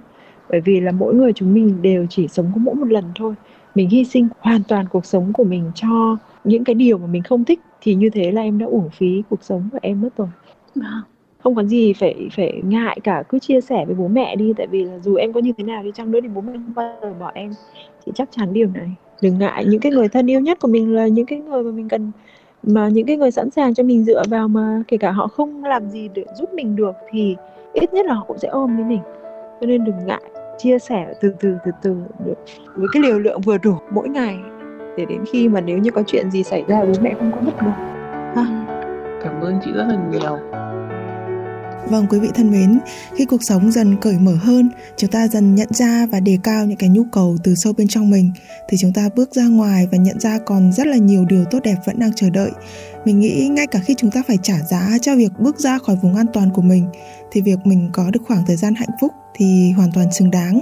Bởi 0.51 0.61
vì 0.61 0.81
là 0.81 0.93
mỗi 0.93 1.15
người 1.15 1.33
chúng 1.33 1.55
mình 1.55 1.83
đều 1.83 2.07
chỉ 2.11 2.29
sống 2.29 2.51
có 2.55 2.61
mỗi 2.65 2.75
một 2.75 2.89
lần 2.89 3.05
thôi. 3.15 3.35
Mình 3.75 3.89
hy 3.89 4.05
sinh 4.05 4.29
hoàn 4.41 4.63
toàn 4.69 4.87
cuộc 4.89 5.07
sống 5.07 5.33
của 5.33 5.45
mình 5.45 5.71
cho 5.75 6.17
những 6.45 6.65
cái 6.65 6.75
điều 6.75 6.99
mà 6.99 7.07
mình 7.07 7.23
không 7.23 7.45
thích 7.45 7.61
thì 7.81 7.95
như 7.95 8.11
thế 8.11 8.33
là 8.33 8.43
em 8.43 8.59
đã 8.59 8.67
uổng 8.67 8.91
phí 8.91 9.23
cuộc 9.31 9.43
sống 9.43 9.69
của 9.73 9.79
em 9.83 10.01
mất 10.01 10.17
rồi. 10.17 10.29
Vâng. 10.75 11.03
Không 11.39 11.55
có 11.55 11.65
gì 11.65 11.93
phải 11.93 12.29
phải 12.37 12.61
ngại 12.65 13.01
cả 13.05 13.23
cứ 13.29 13.39
chia 13.39 13.61
sẻ 13.61 13.85
với 13.87 13.95
bố 13.95 14.09
mẹ 14.09 14.37
đi 14.37 14.53
tại 14.57 14.67
vì 14.67 14.85
là 14.85 14.99
dù 14.99 15.15
em 15.15 15.33
có 15.33 15.41
như 15.41 15.53
thế 15.59 15.65
nào 15.65 15.83
đi 15.83 15.91
chăng 15.95 16.11
nữa 16.11 16.19
thì 16.23 16.29
bố 16.29 16.41
mẹ 16.41 16.53
không 16.53 16.73
bao 16.75 16.99
giờ 17.03 17.15
bỏ 17.21 17.31
em. 17.35 17.51
Chị 18.07 18.13
chắc 18.15 18.29
chắn 18.33 18.53
điều 18.53 18.69
này 18.75 18.91
đừng 19.23 19.39
ngại 19.39 19.65
những 19.65 19.81
cái 19.81 19.93
người 19.93 20.09
thân 20.09 20.31
yêu 20.31 20.41
nhất 20.41 20.59
của 20.61 20.69
mình 20.69 20.95
là 20.95 21.07
những 21.07 21.27
cái 21.27 21.39
người 21.39 21.63
mà 21.63 21.71
mình 21.71 21.89
cần, 21.89 22.13
mà 22.63 22.89
những 22.89 23.07
cái 23.07 23.17
người 23.17 23.31
sẵn 23.31 23.51
sàng 23.51 23.75
cho 23.75 23.83
mình 23.83 24.05
dựa 24.05 24.23
vào 24.29 24.49
mà 24.49 24.83
kể 24.89 24.97
cả 24.97 25.11
họ 25.11 25.27
không 25.27 25.65
làm 25.65 25.91
gì 25.91 26.09
để 26.15 26.25
giúp 26.39 26.55
mình 26.55 26.77
được 26.77 26.93
thì 27.11 27.37
ít 27.73 27.95
nhất 27.95 28.07
là 28.07 28.15
họ 28.15 28.25
cũng 28.29 28.39
sẽ 28.39 28.49
ôm 28.49 28.77
với 28.77 28.85
mình. 28.85 29.01
Cho 29.61 29.67
nên 29.67 29.85
đừng 29.85 30.07
ngại, 30.07 30.23
chia 30.59 30.79
sẻ 30.79 31.15
từ 31.21 31.35
từ 31.41 31.57
từ 31.65 31.71
từ 31.83 31.97
được 32.27 32.35
với 32.77 32.89
cái 32.93 33.03
liều 33.03 33.19
lượng 33.19 33.41
vừa 33.41 33.59
đủ 33.59 33.75
mỗi 33.91 34.09
ngày 34.09 34.39
để 34.97 35.05
đến 35.09 35.25
khi 35.33 35.49
mà 35.49 35.61
nếu 35.61 35.79
như 35.79 35.91
có 35.91 36.03
chuyện 36.07 36.31
gì 36.31 36.43
xảy 36.43 36.65
ra 36.69 36.85
bố 36.85 36.93
mẹ 37.03 37.15
không 37.19 37.33
có 37.33 37.41
bất 37.41 37.63
ngờ. 37.63 37.73
Ha. 38.37 38.67
Cảm 39.25 39.41
ơn 39.41 39.55
chị 39.65 39.71
rất 39.75 39.85
là 39.89 39.99
nhiều. 40.13 40.39
Vâng 41.91 42.07
quý 42.11 42.19
vị 42.19 42.29
thân 42.35 42.51
mến, 42.51 42.79
khi 43.17 43.25
cuộc 43.25 43.43
sống 43.43 43.73
dần 43.73 43.97
cởi 44.01 44.19
mở 44.19 44.35
hơn, 44.35 44.71
chúng 44.97 45.11
ta 45.11 45.29
dần 45.29 45.55
nhận 45.55 45.69
ra 45.71 46.07
và 46.07 46.21
đề 46.21 46.39
cao 46.43 46.67
những 46.67 46.77
cái 46.77 46.89
nhu 46.89 47.05
cầu 47.13 47.37
từ 47.45 47.55
sâu 47.55 47.73
bên 47.73 47.89
trong 47.89 48.11
mình 48.11 48.31
thì 48.69 48.77
chúng 48.81 48.93
ta 48.93 49.09
bước 49.17 49.35
ra 49.35 49.47
ngoài 49.47 49.89
và 49.93 49.99
nhận 49.99 50.21
ra 50.21 50.39
còn 50.47 50.73
rất 50.73 50.87
là 50.87 50.97
nhiều 50.97 51.25
điều 51.25 51.45
tốt 51.45 51.59
đẹp 51.65 51.77
vẫn 51.87 51.99
đang 51.99 52.13
chờ 52.17 52.31
đợi. 52.31 52.51
Mình 53.05 53.21
nghĩ 53.21 53.49
ngay 53.49 53.67
cả 53.67 53.81
khi 53.85 53.95
chúng 53.99 54.11
ta 54.11 54.23
phải 54.27 54.39
trả 54.43 54.59
giá 54.71 54.99
cho 55.03 55.17
việc 55.17 55.33
bước 55.39 55.59
ra 55.59 55.79
khỏi 55.79 55.97
vùng 56.03 56.17
an 56.17 56.27
toàn 56.33 56.51
của 56.55 56.63
mình 56.63 56.87
thì 57.33 57.41
việc 57.41 57.59
mình 57.65 57.91
có 57.93 58.11
được 58.11 58.21
khoảng 58.27 58.47
thời 58.47 58.57
gian 58.57 58.75
hạnh 58.75 58.91
phúc 59.01 59.13
thì 59.35 59.73
hoàn 59.77 59.93
toàn 59.93 60.13
xứng 60.13 60.31
đáng. 60.31 60.61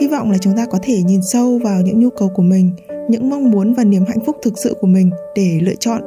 Hy 0.00 0.08
vọng 0.08 0.30
là 0.30 0.38
chúng 0.38 0.56
ta 0.56 0.66
có 0.66 0.78
thể 0.82 1.02
nhìn 1.02 1.20
sâu 1.22 1.60
vào 1.64 1.80
những 1.80 2.00
nhu 2.00 2.10
cầu 2.10 2.28
của 2.34 2.42
mình 2.42 2.72
những 3.08 3.30
mong 3.30 3.50
muốn 3.50 3.74
và 3.74 3.84
niềm 3.84 4.04
hạnh 4.08 4.24
phúc 4.26 4.36
thực 4.42 4.58
sự 4.58 4.76
của 4.80 4.86
mình 4.86 5.10
để 5.34 5.58
lựa 5.62 5.74
chọn. 5.74 6.02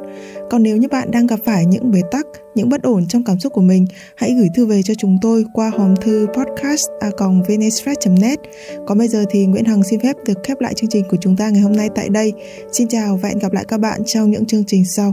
Còn 0.50 0.62
nếu 0.62 0.76
như 0.76 0.88
bạn 0.88 1.10
đang 1.10 1.26
gặp 1.26 1.38
phải 1.44 1.66
những 1.66 1.90
bế 1.90 2.00
tắc, 2.10 2.26
những 2.54 2.68
bất 2.68 2.82
ổn 2.82 3.06
trong 3.08 3.24
cảm 3.24 3.38
xúc 3.38 3.52
của 3.52 3.60
mình, 3.60 3.86
hãy 4.16 4.34
gửi 4.38 4.48
thư 4.54 4.66
về 4.66 4.82
cho 4.82 4.94
chúng 4.98 5.18
tôi 5.22 5.44
qua 5.52 5.70
hòm 5.78 5.96
thư 5.96 6.26
podcast@venesfresh.net. 6.26 8.40
Còn 8.86 8.98
bây 8.98 9.08
giờ 9.08 9.24
thì 9.30 9.46
Nguyễn 9.46 9.64
Hằng 9.64 9.82
xin 9.82 10.00
phép 10.00 10.16
được 10.26 10.38
khép 10.44 10.60
lại 10.60 10.74
chương 10.74 10.90
trình 10.90 11.04
của 11.10 11.16
chúng 11.20 11.36
ta 11.36 11.50
ngày 11.50 11.60
hôm 11.60 11.76
nay 11.76 11.88
tại 11.94 12.08
đây. 12.08 12.32
Xin 12.72 12.88
chào 12.88 13.18
và 13.22 13.28
hẹn 13.28 13.38
gặp 13.38 13.52
lại 13.52 13.64
các 13.68 13.80
bạn 13.80 14.00
trong 14.06 14.30
những 14.30 14.46
chương 14.46 14.64
trình 14.66 14.84
sau. 14.84 15.12